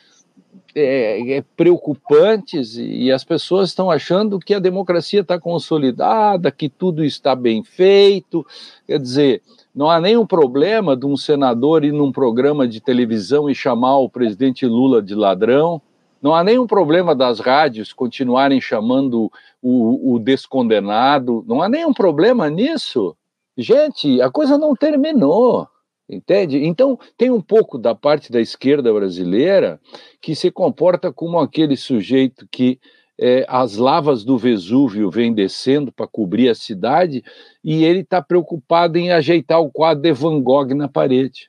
é, 0.75 1.37
é, 1.37 1.45
preocupantes 1.57 2.77
e 2.77 3.11
as 3.11 3.25
pessoas 3.25 3.71
estão 3.71 3.91
achando 3.91 4.39
que 4.39 4.55
a 4.55 4.59
democracia 4.59 5.21
está 5.21 5.41
consolidada, 5.41 6.51
que 6.51 6.69
tudo 6.69 7.03
está 7.03 7.35
bem 7.35 7.65
feito. 7.65 8.47
Quer 8.87 8.99
dizer, 8.99 9.43
não 9.75 9.91
há 9.91 10.01
nenhum 10.01 10.27
problema 10.27 10.97
de 10.97 11.07
um 11.07 11.17
senador 11.17 11.85
ir 11.85 11.93
num 11.93 12.13
programa 12.13 12.69
de 12.69 12.81
televisão 12.81 13.49
e 13.49 13.55
chamar 13.55 13.99
o 13.99 14.09
presidente 14.09 14.67
Lula 14.67 15.03
de 15.03 15.15
ladrão. 15.15 15.81
Não 16.21 16.35
há 16.35 16.43
nenhum 16.43 16.67
problema 16.67 17.15
das 17.15 17.41
rádios 17.41 17.93
continuarem 17.93 18.61
chamando 18.61 19.31
o, 19.63 20.15
o 20.15 20.19
descondenado, 20.19 21.45
não 21.47 21.63
há 21.63 21.69
nenhum 21.69 21.93
problema 21.93 22.49
nisso. 22.49 23.17
Gente, 23.57 24.21
a 24.21 24.31
coisa 24.31 24.59
não 24.59 24.75
terminou. 24.75 25.69
Entende? 26.09 26.65
Então, 26.65 26.97
tem 27.19 27.31
um 27.31 27.41
pouco 27.41 27.77
da 27.79 27.93
parte 27.93 28.31
da 28.31 28.41
esquerda 28.41 28.93
brasileira 28.93 29.81
que 30.21 30.37
se 30.37 30.53
comporta 30.53 31.13
como 31.13 31.39
aquele 31.39 31.77
sujeito 31.77 32.47
que 32.49 32.79
é, 33.19 33.45
as 33.49 33.77
lavas 33.77 34.25
do 34.25 34.39
Vesúvio 34.39 35.11
vêm 35.11 35.35
descendo 35.35 35.91
para 35.91 36.07
cobrir 36.07 36.49
a 36.49 36.55
cidade 36.55 37.25
e 37.65 37.85
ele 37.85 38.01
está 38.01 38.23
preocupado 38.23 38.99
em 38.99 39.11
ajeitar 39.11 39.61
o 39.61 39.71
quadro 39.71 40.03
de 40.03 40.13
Van 40.13 40.41
Gogh 40.41 40.75
na 40.75 40.87
parede. 40.87 41.49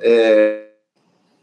É, 0.00 0.71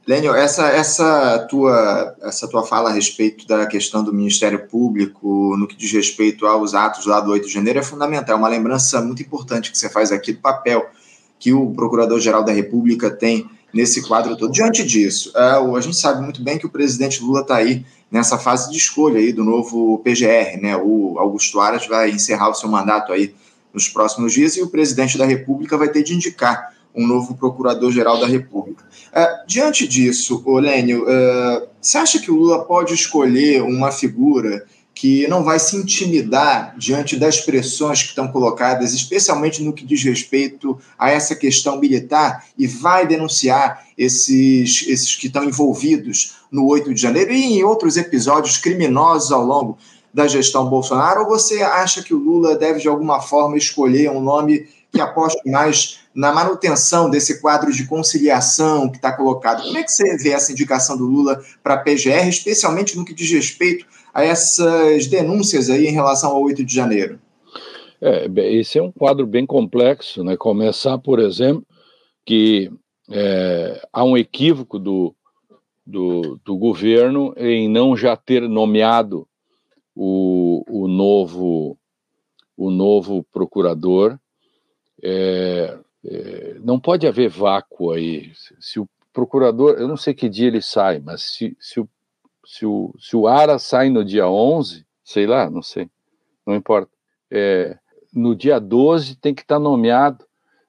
Lênio, 0.10 0.34
essa, 0.34 0.70
essa, 0.70 1.38
tua, 1.48 2.16
essa 2.24 2.48
tua 2.48 2.66
fala 2.66 2.90
a 2.90 2.92
respeito 2.92 3.46
da 3.46 3.68
questão 3.68 4.04
do 4.04 4.12
Ministério 4.12 4.66
Público, 4.66 5.56
no 5.56 5.68
que 5.68 5.76
diz 5.76 5.92
respeito 5.92 6.48
aos 6.48 6.74
atos 6.74 7.06
lá 7.06 7.20
do 7.20 7.30
8 7.30 7.46
de 7.46 7.54
janeiro, 7.54 7.78
é 7.78 7.84
fundamental. 7.84 8.36
É 8.36 8.40
uma 8.40 8.48
lembrança 8.48 9.00
muito 9.04 9.22
importante 9.22 9.72
que 9.72 9.78
você 9.78 9.88
faz 9.88 10.12
aqui 10.12 10.34
do 10.34 10.40
papel 10.40 10.90
que 11.38 11.54
o 11.54 11.70
Procurador-Geral 11.74 12.44
da 12.44 12.52
República 12.52 13.12
tem 13.12 13.48
nesse 13.72 14.02
quadro 14.02 14.36
todo. 14.36 14.52
Diante 14.52 14.84
disso, 14.84 15.32
é, 15.36 15.78
a 15.78 15.80
gente 15.80 15.98
sabe 15.98 16.24
muito 16.24 16.42
bem 16.44 16.58
que 16.58 16.66
o 16.66 16.72
presidente 16.72 17.22
Lula 17.22 17.42
está 17.42 17.58
aí 17.58 17.86
nessa 18.10 18.40
fase 18.40 18.72
de 18.72 18.78
escolha 18.78 19.20
aí 19.20 19.32
do 19.32 19.44
novo 19.44 20.00
PGR, 20.00 20.60
né? 20.60 20.76
O 20.76 21.20
Augusto 21.20 21.60
Aras 21.60 21.86
vai 21.86 22.10
encerrar 22.10 22.50
o 22.50 22.56
seu 22.56 22.68
mandato 22.68 23.14
aí 23.14 23.36
nos 23.72 23.88
próximos 23.88 24.34
dias 24.34 24.58
e 24.58 24.64
o 24.64 24.72
presidente 24.72 25.20
da 25.20 25.26
República 25.26 25.78
vai 25.78 25.90
ter 25.90 26.02
de 26.02 26.16
indicar 26.16 26.79
um 27.00 27.08
novo 27.08 27.36
procurador-geral 27.36 28.20
da 28.20 28.28
República. 28.28 28.84
Uh, 28.84 29.48
diante 29.48 29.88
disso, 29.88 30.44
Olênio, 30.46 31.04
uh, 31.04 31.68
você 31.82 31.98
acha 31.98 32.20
que 32.20 32.30
o 32.30 32.36
Lula 32.36 32.66
pode 32.66 32.94
escolher 32.94 33.62
uma 33.62 33.92
figura 33.92 34.66
que 34.94 35.26
não 35.30 35.46
vai 35.46 35.58
se 35.60 35.78
intimidar 35.78 36.76
diante 36.78 37.16
das 37.16 37.40
pressões 37.40 38.02
que 38.02 38.10
estão 38.10 38.28
colocadas, 38.28 38.94
especialmente 38.94 39.64
no 39.64 39.72
que 39.72 39.86
diz 39.86 40.04
respeito 40.04 40.78
a 40.98 41.10
essa 41.10 41.38
questão 41.38 41.80
militar, 41.80 42.46
e 42.58 42.68
vai 42.68 43.08
denunciar 43.08 43.86
esses, 43.98 44.86
esses 44.90 45.16
que 45.16 45.28
estão 45.28 45.46
envolvidos 45.46 46.40
no 46.52 46.68
8 46.68 46.94
de 46.94 47.02
janeiro 47.02 47.32
e 47.32 47.60
em 47.60 47.64
outros 47.64 47.96
episódios 47.96 48.58
criminosos 48.58 49.32
ao 49.32 49.46
longo 49.46 49.78
da 50.14 50.28
gestão 50.28 50.70
Bolsonaro? 50.70 51.22
Ou 51.22 51.30
você 51.30 51.62
acha 51.62 52.04
que 52.04 52.14
o 52.14 52.18
Lula 52.18 52.58
deve, 52.58 52.82
de 52.82 52.90
alguma 52.90 53.22
forma, 53.22 53.56
escolher 53.56 54.12
um 54.12 54.20
nome 54.20 54.68
que 54.92 55.00
aposte 55.00 55.50
mais 55.50 56.00
na 56.14 56.34
manutenção 56.34 57.10
desse 57.10 57.40
quadro 57.42 57.72
de 57.72 57.86
conciliação 57.86 58.90
que 58.90 58.98
está 58.98 59.12
colocado. 59.12 59.64
Como 59.64 59.78
é 59.78 59.84
que 59.84 59.92
você 59.92 60.18
vê 60.18 60.32
essa 60.32 60.52
indicação 60.52 60.98
do 60.98 61.06
Lula 61.06 61.42
para 61.64 61.76
a 61.76 61.78
PGR, 61.78 62.28
especialmente 62.28 62.98
no 62.98 63.06
que 63.06 63.14
diz 63.14 63.32
respeito 63.32 63.86
a 64.14 64.24
essas 64.24 65.08
denúncias 65.08 65.70
aí 65.70 65.88
em 65.88 65.92
relação 65.92 66.32
ao 66.32 66.42
8 66.42 66.64
de 66.64 66.74
janeiro? 66.74 67.20
É, 68.02 68.28
esse 68.54 68.80
é 68.80 68.84
um 68.84 68.92
quadro 68.92 69.28
bem 69.28 69.46
complexo, 69.46 70.24
né? 70.24 70.36
Começar, 70.38 70.98
por 70.98 71.20
exemplo, 71.20 71.66
que 72.26 72.72
é, 73.10 73.82
há 73.92 74.04
um 74.04 74.18
equívoco 74.18 74.80
do, 74.80 75.14
do, 75.86 76.40
do 76.44 76.58
governo 76.58 77.34
em 77.38 77.68
não 77.68 77.96
já 77.96 78.16
ter 78.16 78.48
nomeado 78.48 79.28
o, 79.96 80.64
o 80.70 80.88
novo 80.88 81.78
o 82.56 82.70
novo 82.70 83.26
procurador. 83.32 84.18
É, 85.04 85.78
é, 86.06 86.56
não 86.64 86.80
pode 86.80 87.08
haver 87.08 87.30
vácuo 87.30 87.92
aí. 87.92 88.32
Se 88.60 88.80
o 88.80 88.88
procurador, 89.14 89.76
eu 89.78 89.88
não 89.88 89.98
sei 89.98 90.14
que 90.14 90.30
dia 90.30 90.48
ele 90.48 90.62
sai, 90.62 91.00
mas 91.00 91.22
se, 91.22 91.58
se, 91.60 91.80
o, 91.80 91.90
se, 92.46 92.66
o, 92.66 92.94
se 93.00 93.16
o 93.16 93.28
Ara 93.28 93.60
sai 93.60 93.90
no 93.90 94.04
dia 94.06 94.28
11, 94.28 94.86
sei 95.04 95.26
lá, 95.26 95.50
não 95.50 95.62
sei, 95.62 95.90
não 96.46 96.56
importa. 96.56 96.92
É, 97.32 97.78
no 98.14 98.36
dia 98.36 98.60
12 98.60 99.16
tem 99.18 99.34
que 99.34 99.42
estar 99.42 99.60
nomeado 99.60 100.26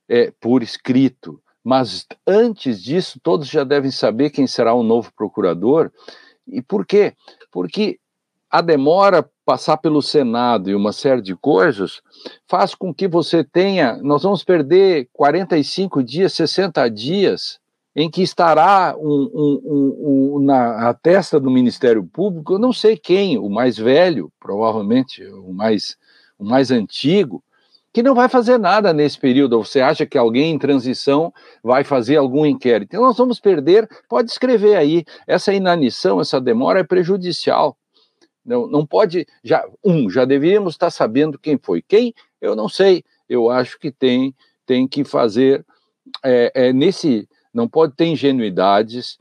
é, 0.09 0.33
por 0.41 0.63
escrito. 0.63 1.41
Mas 1.63 2.07
antes 2.27 2.83
disso, 2.83 3.21
todos 3.23 3.47
já 3.47 3.65
devem 3.65 3.91
saber 3.91 4.31
quem 4.31 4.47
será 4.47 4.75
o 4.75 4.83
novo 4.83 5.13
procurador. 5.15 5.93
E 6.47 6.61
por 6.61 6.87
quê? 6.87 7.15
Porque 7.53 8.00
a 8.51 8.61
demora 8.61 9.29
passar 9.45 9.77
pelo 9.77 10.03
Senado 10.03 10.69
e 10.69 10.75
uma 10.75 10.93
série 10.93 11.23
de 11.23 11.37
coisas 11.37 12.01
faz 12.49 12.75
com 12.75 12.93
que 12.93 13.07
você 13.07 13.45
tenha. 13.45 13.97
Nós 14.03 14.23
vamos 14.23 14.43
perder 14.43 15.09
45 15.13 16.03
dias, 16.03 16.33
60 16.33 16.89
dias 16.91 17.61
em 17.95 18.11
que 18.11 18.23
estará 18.23 18.95
um, 18.99 19.31
um, 19.35 20.37
um, 20.37 20.45
na 20.45 20.95
testa 20.95 21.41
do 21.41 21.51
Ministério 21.51 22.05
Público, 22.05 22.55
eu 22.55 22.59
não 22.59 22.73
sei 22.73 22.97
quem, 22.97 23.37
o 23.37 23.49
mais 23.49 23.77
velho, 23.77 24.33
provavelmente, 24.39 25.25
o 25.25 25.53
mais, 25.53 25.97
o 26.39 26.45
mais 26.45 26.71
antigo, 26.71 27.43
que 27.93 28.03
não 28.03 28.15
vai 28.15 28.29
fazer 28.29 28.59
nada 28.59 28.93
nesse 28.93 29.19
período. 29.19 29.63
Você 29.63 29.81
acha 29.81 30.07
que 30.07 30.17
alguém 30.17 30.53
em 30.53 30.59
transição 30.59 31.33
vai 31.63 31.83
fazer 31.83 32.17
algum 32.17 32.47
inquérito? 32.47 32.91
Então, 32.91 33.05
nós 33.05 33.17
vamos 33.17 33.41
perder. 33.41 33.89
Pode 34.09 34.31
escrever 34.31 34.77
aí. 34.77 35.05
Essa 35.27 35.53
inanição, 35.53 36.21
essa 36.21 36.41
demora 36.41 36.81
é 36.81 36.85
prejudicial. 36.85 37.77
Não, 38.45 38.67
não 38.67 38.87
pode. 38.87 39.27
Já, 39.43 39.65
um, 39.85 40.09
já 40.11 40.25
deveríamos 40.25 40.75
estar 40.75 40.91
sabendo 40.91 41.39
quem 41.39 41.59
foi. 41.59 41.83
Quem? 41.83 42.15
Eu 42.41 42.57
não 42.57 42.69
sei. 42.69 43.05
Eu 43.29 43.51
acho 43.51 43.79
que 43.79 43.91
tem, 43.91 44.35
tem 44.67 44.89
que 44.89 45.05
fazer. 45.05 45.65
É, 46.25 46.53
é, 46.55 46.73
nesse. 46.73 47.29
Não 47.53 47.69
pode 47.69 47.97
ter 47.97 48.07
ingenuidades, 48.07 49.19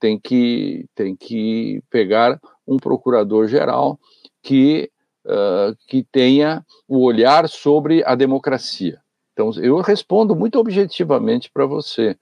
tem 0.00 0.18
que, 0.18 0.86
tem 0.94 1.14
que 1.14 1.80
pegar 1.88 2.40
um 2.66 2.76
procurador-geral 2.76 3.98
que 4.42 4.90
uh, 5.28 5.76
que 5.86 6.02
tenha 6.02 6.64
o 6.88 7.04
olhar 7.04 7.48
sobre 7.48 8.02
a 8.04 8.14
democracia. 8.14 9.00
Então, 9.32 9.50
eu 9.62 9.80
respondo 9.80 10.34
muito 10.34 10.58
objetivamente 10.58 11.50
para 11.50 11.66
você. 11.66 12.16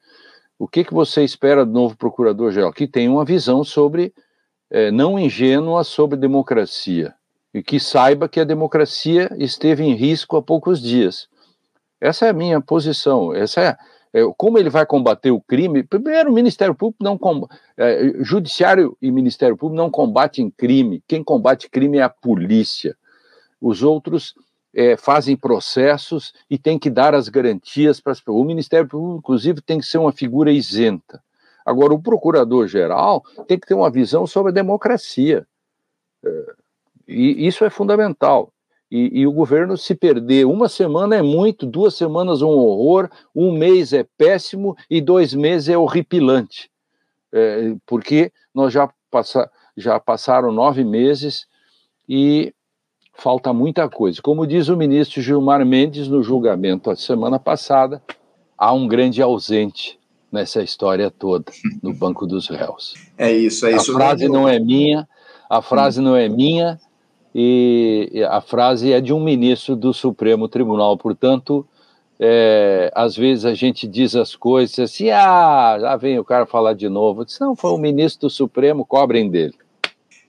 O 0.59 0.67
que, 0.67 0.85
que 0.85 0.93
você 0.93 1.23
espera 1.23 1.65
do 1.65 1.73
novo 1.73 1.97
procurador-geral? 1.97 2.73
Que 2.73 2.87
tenha 2.87 3.11
uma 3.11 3.25
visão 3.25 3.65
sobre, 3.65 4.13
eh, 4.71 4.91
não 4.91 5.19
ingênua, 5.19 5.85
sobre 5.85 6.19
democracia. 6.19 7.15
E 7.53 7.63
que 7.63 7.81
saiba 7.81 8.29
que 8.29 8.41
a 8.41 8.45
democracia 8.45 9.31
esteve 9.39 9.85
em 9.85 9.95
risco 9.95 10.37
há 10.37 10.43
poucos 10.43 10.81
dias. 10.81 11.29
Essa 12.01 12.27
é 12.27 12.29
a 12.31 12.35
minha 12.35 12.61
posição. 12.61 13.35
Essa 13.35 13.61
é, 13.61 13.77
é, 14.13 14.23
como 14.37 14.59
ele 14.59 14.71
vai 14.71 14.85
combater 14.85 15.31
o 15.31 15.41
crime? 15.41 15.83
Primeiro, 15.83 16.31
o 16.31 16.35
Ministério 16.35 16.75
Público 16.75 17.03
não 17.03 17.19
é, 17.77 18.13
Judiciário 18.21 18.97
e 19.01 19.11
Ministério 19.11 19.57
Público 19.57 19.77
não 19.77 19.91
combatem 19.91 20.51
crime. 20.51 21.03
Quem 21.07 21.25
combate 21.25 21.71
crime 21.71 21.99
é 21.99 22.03
a 22.03 22.09
polícia. 22.09 22.97
Os 23.61 23.83
outros 23.83 24.35
é, 24.75 24.97
fazem 24.97 25.37
processos 25.37 26.35
e 26.51 26.59
tem 26.59 26.79
que 26.79 26.91
dar 26.91 27.15
as 27.15 27.29
garantias 27.29 28.01
para 28.01 28.13
as 28.13 28.21
pessoas. 28.21 28.43
O 28.43 28.45
Ministério 28.45 28.89
Público, 28.89 29.19
inclusive, 29.19 29.61
tem 29.63 29.79
que 29.79 29.87
ser 29.87 29.99
uma 29.99 30.13
figura 30.13 30.53
isenta. 30.53 31.23
Agora, 31.67 31.93
o 31.93 32.01
procurador-geral 32.01 33.25
tem 33.49 33.59
que 33.59 33.67
ter 33.67 33.75
uma 33.75 33.91
visão 33.91 34.25
sobre 34.25 34.53
a 34.53 34.55
democracia. 34.55 35.45
É, 36.25 36.55
e 37.09 37.45
isso 37.45 37.65
é 37.65 37.71
fundamental. 37.71 38.53
E, 38.89 39.21
e, 39.21 39.27
o 39.27 39.33
governo 39.33 39.77
se 39.77 39.97
perder 39.97 40.47
uma 40.47 40.69
semana 40.69 41.17
é 41.17 41.23
muito, 41.23 41.67
duas 41.67 41.97
semanas 41.97 42.41
um 42.41 42.49
horror, 42.49 43.11
um 43.35 43.51
mês 43.51 43.93
é 43.93 44.07
péssimo 44.17 44.77
e 44.89 45.01
dois 45.01 45.35
meses 45.35 45.69
é 45.69 45.77
horripilante. 45.77 46.71
É, 47.33 47.75
porque 47.85 48.33
nós 48.55 48.73
já, 48.73 48.89
passa, 49.11 49.51
já 49.77 49.99
passaram 49.99 50.53
nove 50.53 50.85
meses 50.85 51.49
e 52.09 52.55
falta 53.13 53.53
muita 53.53 53.89
coisa. 53.89 54.23
Como 54.23 54.47
diz 54.47 54.69
o 54.69 54.77
ministro 54.77 55.21
Gilmar 55.21 55.67
Mendes 55.67 56.07
no 56.07 56.23
julgamento 56.23 56.89
a 56.89 56.95
semana 56.95 57.41
passada, 57.41 58.01
há 58.57 58.73
um 58.73 58.87
grande 58.87 59.21
ausente 59.21 59.99
nessa 60.37 60.63
história 60.63 61.11
toda, 61.11 61.51
no 61.83 61.93
banco 61.93 62.27
dos 62.27 62.49
réus. 62.49 62.95
É 63.17 63.33
isso, 63.33 63.67
é 63.67 63.75
isso. 63.75 63.93
A 63.93 63.95
frase 63.95 64.29
não 64.29 64.49
é 64.49 64.59
minha, 64.59 65.09
a 65.49 65.63
frase 65.63 66.01
não 66.01 66.15
é 66.15 66.29
minha, 66.29 66.79
e 67.35 68.25
a 68.29 68.41
frase 68.41 68.93
é 68.93 69.01
de 69.01 69.13
um 69.13 69.21
ministro 69.21 69.75
do 69.75 69.93
Supremo 69.93 70.49
Tribunal, 70.49 70.97
portanto, 70.97 71.67
é, 72.19 72.91
às 72.95 73.17
vezes 73.17 73.45
a 73.45 73.55
gente 73.55 73.87
diz 73.87 74.15
as 74.15 74.35
coisas 74.35 74.79
assim, 74.79 75.11
ah, 75.11 75.77
já 75.81 75.97
vem 75.97 76.19
o 76.19 76.25
cara 76.25 76.47
falar 76.47 76.73
de 76.73 76.89
novo. 76.89 77.21
Eu 77.21 77.25
disse, 77.27 77.41
não, 77.41 77.55
foi 77.55 77.71
o 77.71 77.79
ministro 77.79 78.29
do 78.29 78.31
Supremo, 78.31 78.87
cobrem 78.87 79.31
dele. 79.31 79.55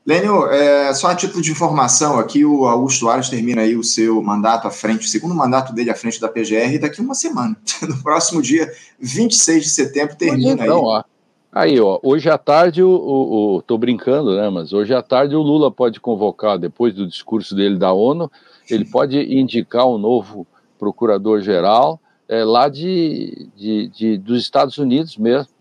Lênio, 0.07 0.47
é, 0.47 0.93
só 0.93 1.07
a 1.07 1.15
título 1.15 1.41
de 1.41 1.51
informação 1.51 2.17
aqui, 2.17 2.45
o 2.45 2.65
Augusto 2.65 3.09
Aras 3.09 3.29
termina 3.29 3.63
aí 3.63 3.75
o 3.75 3.83
seu 3.83 4.23
mandato 4.23 4.65
à 4.65 4.71
frente, 4.71 5.05
o 5.05 5.09
segundo 5.09 5.35
mandato 5.35 5.73
dele 5.73 5.89
à 5.89 5.95
frente 5.95 6.21
da 6.21 6.29
PGR 6.29 6.79
daqui 6.79 7.01
uma 7.01 7.13
semana. 7.13 7.57
No 7.85 8.01
próximo 8.01 8.41
dia 8.41 8.71
26 8.99 9.63
de 9.63 9.69
setembro 9.69 10.15
termina 10.15 10.63
então, 10.63 10.89
aí. 10.89 11.01
Ó, 11.01 11.03
Aí, 11.51 11.79
ó, 11.79 11.99
hoje 12.03 12.29
à 12.29 12.37
tarde, 12.37 12.83
o, 12.83 12.89
o, 12.89 13.55
o, 13.55 13.61
tô 13.61 13.77
brincando, 13.77 14.35
né? 14.35 14.49
Mas 14.49 14.73
hoje 14.73 14.93
à 14.93 15.01
tarde 15.01 15.35
o 15.35 15.41
Lula 15.41 15.71
pode 15.71 15.99
convocar, 15.99 16.57
depois 16.57 16.93
do 16.93 17.07
discurso 17.07 17.55
dele 17.55 17.77
da 17.77 17.91
ONU, 17.91 18.31
ele 18.69 18.85
pode 18.85 19.17
indicar 19.17 19.87
um 19.87 19.97
novo 19.97 20.45
procurador-geral 20.77 21.99
é, 22.29 22.43
lá 22.43 22.69
de, 22.69 23.49
de, 23.55 23.87
de, 23.87 24.17
dos 24.17 24.41
Estados 24.41 24.77
Unidos 24.77 25.17
mesmo. 25.17 25.51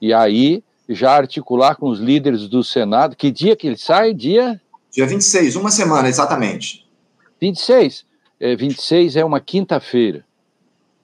E 0.00 0.14
aí 0.14 0.64
já 0.88 1.12
articular 1.12 1.76
com 1.76 1.88
os 1.88 1.98
líderes 1.98 2.48
do 2.48 2.62
Senado. 2.62 3.16
Que 3.16 3.30
dia 3.30 3.56
que 3.56 3.66
ele 3.66 3.76
sai? 3.76 4.12
Dia? 4.12 4.60
Dia 4.90 5.06
26, 5.06 5.56
uma 5.56 5.70
semana, 5.70 6.08
exatamente. 6.08 6.86
26. 7.40 8.04
É, 8.38 8.54
26 8.56 9.16
é 9.16 9.24
uma 9.24 9.40
quinta-feira. 9.40 10.24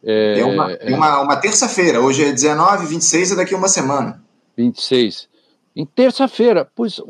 É, 0.02 0.40
é 0.40 0.44
uma, 0.44 0.72
é 0.72 0.94
uma, 0.94 1.20
uma 1.20 1.36
terça-feira. 1.36 2.00
Hoje 2.00 2.24
é 2.24 2.32
19, 2.32 2.86
26 2.86 3.32
é 3.32 3.36
daqui 3.36 3.54
uma 3.54 3.68
semana. 3.68 4.22
26. 4.56 5.28
Em 5.74 5.86
terça-feira, 5.86 6.68
pois 6.74 6.98
o, 6.98 7.04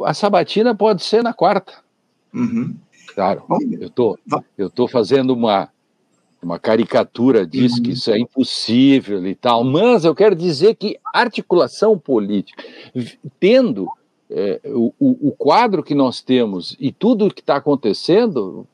o, 0.00 0.04
a 0.04 0.12
sabatina 0.12 0.74
pode 0.74 1.02
ser 1.02 1.22
na 1.22 1.32
quarta. 1.32 1.72
Uhum. 2.32 2.74
Claro, 3.14 3.44
eu 3.78 3.90
tô, 3.90 4.18
eu 4.56 4.70
tô 4.70 4.88
fazendo 4.88 5.34
uma, 5.34 5.68
uma 6.42 6.58
caricatura 6.58 7.42
uhum. 7.42 7.82
que 7.82 7.92
isso 7.92 8.10
é 8.10 8.18
impossível 8.18 9.24
e 9.26 9.34
tal, 9.34 9.62
mas 9.62 10.04
eu 10.04 10.14
quero 10.14 10.34
dizer 10.34 10.74
que 10.74 10.98
articulação 11.14 11.96
política, 11.96 12.64
tendo 13.38 13.88
é, 14.28 14.60
o, 14.64 14.92
o 14.98 15.32
quadro 15.32 15.82
que 15.82 15.94
nós 15.94 16.20
temos 16.20 16.76
e 16.80 16.90
tudo 16.90 17.26
o 17.26 17.30
que 17.30 17.40
está 17.40 17.56
acontecendo, 17.56 18.66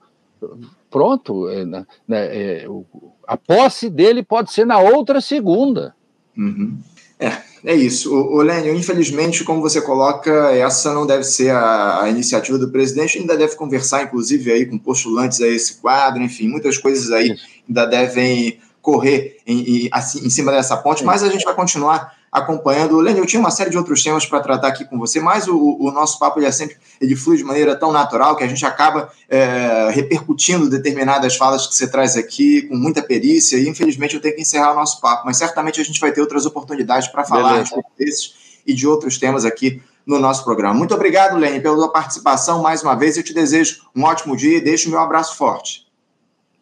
pronto, 0.90 1.48
é, 1.48 1.64
né, 1.64 1.86
é, 2.08 2.66
a 3.26 3.36
posse 3.36 3.90
dele 3.90 4.22
pode 4.22 4.50
ser 4.52 4.64
na 4.64 4.78
outra 4.78 5.20
segunda. 5.20 5.94
Uhum. 6.36 6.78
É, 7.18 7.32
é 7.64 7.74
isso. 7.74 8.14
O, 8.14 8.36
o 8.36 8.42
Lênio, 8.42 8.74
infelizmente, 8.74 9.44
como 9.44 9.60
você 9.60 9.80
coloca, 9.80 10.30
essa 10.52 10.94
não 10.94 11.06
deve 11.06 11.24
ser 11.24 11.50
a, 11.50 12.02
a, 12.02 12.10
iniciativa 12.10 12.58
do 12.58 12.70
presidente, 12.70 13.18
ainda 13.18 13.36
deve 13.36 13.56
conversar, 13.56 14.04
inclusive, 14.04 14.52
aí 14.52 14.66
com 14.66 14.78
postulantes 14.78 15.40
a 15.40 15.48
esse 15.48 15.74
quadro, 15.80 16.22
enfim, 16.22 16.48
muitas 16.48 16.78
coisas 16.78 17.10
aí 17.10 17.36
ainda 17.68 17.86
devem 17.86 18.58
correr 18.80 19.38
em, 19.46 19.86
em, 19.86 19.88
assim, 19.92 20.24
em 20.24 20.30
cima 20.30 20.52
dessa 20.52 20.76
ponte, 20.76 21.04
mas 21.04 21.22
a 21.22 21.28
gente 21.28 21.44
vai 21.44 21.54
continuar 21.54 22.17
acompanhando. 22.30 22.98
Lênin, 22.98 23.18
eu 23.18 23.26
tinha 23.26 23.40
uma 23.40 23.50
série 23.50 23.70
de 23.70 23.78
outros 23.78 24.02
temas 24.02 24.26
para 24.26 24.40
tratar 24.40 24.68
aqui 24.68 24.84
com 24.84 24.98
você, 24.98 25.20
mas 25.20 25.48
o, 25.48 25.76
o, 25.80 25.90
nosso 25.90 26.18
papo 26.18 26.40
é 26.40 26.50
sempre 26.50 26.76
ele 27.00 27.16
flui 27.16 27.36
de 27.36 27.44
maneira 27.44 27.74
tão 27.74 27.92
natural 27.92 28.36
que 28.36 28.44
a 28.44 28.46
gente 28.46 28.64
acaba 28.64 29.10
é, 29.28 29.90
repercutindo 29.90 30.68
determinadas 30.68 31.36
falas 31.36 31.66
que 31.66 31.74
você 31.74 31.88
traz 31.88 32.16
aqui 32.16 32.62
com 32.62 32.76
muita 32.76 33.02
perícia 33.02 33.56
e 33.56 33.68
infelizmente 33.68 34.14
eu 34.14 34.20
tenho 34.20 34.34
que 34.34 34.42
encerrar 34.42 34.72
o 34.72 34.74
nosso 34.74 35.00
papo, 35.00 35.24
mas 35.26 35.36
certamente 35.36 35.80
a 35.80 35.84
gente 35.84 36.00
vai 36.00 36.12
ter 36.12 36.20
outras 36.20 36.46
oportunidades 36.46 37.08
para 37.08 37.24
falar 37.24 37.64
desses 37.98 38.34
e 38.66 38.74
de 38.74 38.86
outros 38.86 39.16
temas 39.18 39.44
aqui 39.44 39.82
no 40.06 40.18
nosso 40.18 40.44
programa. 40.44 40.74
Muito 40.74 40.94
obrigado, 40.94 41.36
Lênin, 41.36 41.60
pela 41.60 41.76
sua 41.76 41.90
participação 41.90 42.62
mais 42.62 42.82
uma 42.82 42.94
vez. 42.94 43.16
Eu 43.16 43.22
te 43.22 43.34
desejo 43.34 43.82
um 43.94 44.04
ótimo 44.04 44.36
dia 44.36 44.58
e 44.58 44.60
deixo 44.60 44.88
o 44.88 44.90
meu 44.90 45.00
abraço 45.00 45.36
forte. 45.36 45.86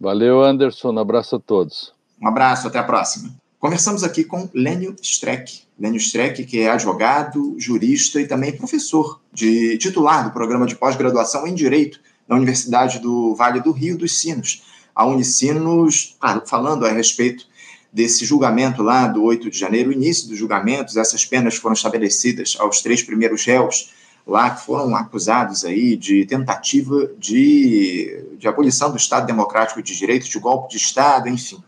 Valeu, 0.00 0.42
Anderson. 0.42 0.92
Um 0.92 0.98
abraço 0.98 1.36
a 1.36 1.40
todos. 1.40 1.92
Um 2.20 2.28
abraço, 2.28 2.68
até 2.68 2.78
a 2.78 2.84
próxima. 2.84 3.30
Conversamos 3.66 4.04
aqui 4.04 4.22
com 4.22 4.48
Lênio 4.54 4.94
Streck. 5.02 5.62
Lênio 5.76 5.98
Streck, 5.98 6.44
que 6.44 6.60
é 6.60 6.70
advogado, 6.70 7.56
jurista 7.58 8.20
e 8.20 8.24
também 8.28 8.56
professor 8.56 9.20
de 9.32 9.76
titular 9.78 10.22
do 10.22 10.30
programa 10.30 10.66
de 10.66 10.76
pós-graduação 10.76 11.48
em 11.48 11.52
Direito 11.52 11.98
da 12.28 12.36
Universidade 12.36 13.00
do 13.00 13.34
Vale 13.34 13.60
do 13.60 13.72
Rio 13.72 13.98
dos 13.98 14.20
Sinos. 14.20 14.62
A 14.94 15.04
Unicinos, 15.04 16.16
claro, 16.20 16.42
falando 16.46 16.86
a 16.86 16.92
respeito 16.92 17.48
desse 17.92 18.24
julgamento 18.24 18.84
lá 18.84 19.08
do 19.08 19.24
8 19.24 19.50
de 19.50 19.58
janeiro, 19.58 19.90
início 19.90 20.28
dos 20.28 20.38
julgamentos, 20.38 20.96
essas 20.96 21.24
penas 21.24 21.56
foram 21.56 21.74
estabelecidas 21.74 22.56
aos 22.60 22.80
três 22.80 23.02
primeiros 23.02 23.44
réus 23.44 23.90
lá 24.24 24.50
que 24.50 24.64
foram 24.64 24.94
acusados 24.94 25.64
aí 25.64 25.96
de 25.96 26.24
tentativa 26.24 27.10
de, 27.18 28.26
de 28.38 28.46
abolição 28.46 28.92
do 28.92 28.96
Estado 28.96 29.26
Democrático 29.26 29.82
de 29.82 29.96
Direito, 29.96 30.28
de 30.28 30.38
golpe 30.38 30.70
de 30.70 30.76
Estado, 30.76 31.28
enfim. 31.28 31.60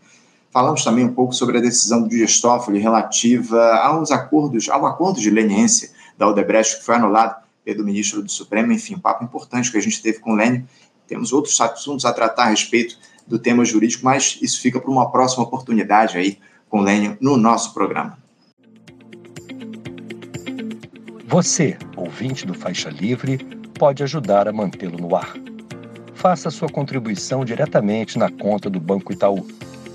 Falamos 0.51 0.83
também 0.83 1.05
um 1.05 1.13
pouco 1.13 1.33
sobre 1.33 1.59
a 1.59 1.61
decisão 1.61 2.01
do 2.01 2.09
Dias 2.09 2.41
Toffoli 2.41 2.79
relativa 2.79 3.75
aos 3.77 4.09
acordos, 4.09 4.67
ao 4.67 4.85
acordo 4.85 5.19
de 5.19 5.29
leniência 5.29 5.91
da 6.17 6.27
Odebrecht, 6.27 6.77
que 6.77 6.85
foi 6.85 6.95
anulado 6.95 7.35
pelo 7.63 7.83
ministro 7.83 8.23
do 8.23 8.31
Supremo. 8.31 8.71
Enfim, 8.71 8.95
um 8.95 8.99
papo 8.99 9.23
importante 9.23 9.71
que 9.71 9.77
a 9.77 9.81
gente 9.81 10.01
teve 10.01 10.19
com 10.19 10.33
o 10.33 10.35
Lênin. 10.35 10.65
Temos 11.07 11.31
outros 11.31 11.59
assuntos 11.61 12.03
a 12.03 12.11
tratar 12.11 12.45
a 12.45 12.49
respeito 12.49 12.97
do 13.27 13.37
tema 13.37 13.63
jurídico, 13.63 14.03
mas 14.03 14.39
isso 14.41 14.59
fica 14.59 14.79
para 14.79 14.89
uma 14.89 15.11
próxima 15.11 15.43
oportunidade 15.43 16.17
aí 16.17 16.39
com 16.67 16.79
o 16.79 16.81
Lênin 16.81 17.15
no 17.21 17.37
nosso 17.37 17.71
programa. 17.71 18.17
Você, 21.27 21.77
ouvinte 21.95 22.47
do 22.47 22.55
Faixa 22.55 22.89
Livre, 22.89 23.37
pode 23.77 24.01
ajudar 24.01 24.47
a 24.47 24.51
mantê-lo 24.51 24.97
no 24.97 25.15
ar. 25.15 25.35
Faça 26.15 26.49
sua 26.49 26.67
contribuição 26.67 27.45
diretamente 27.45 28.17
na 28.17 28.31
conta 28.31 28.67
do 28.67 28.79
Banco 28.79 29.13
Itaú 29.13 29.45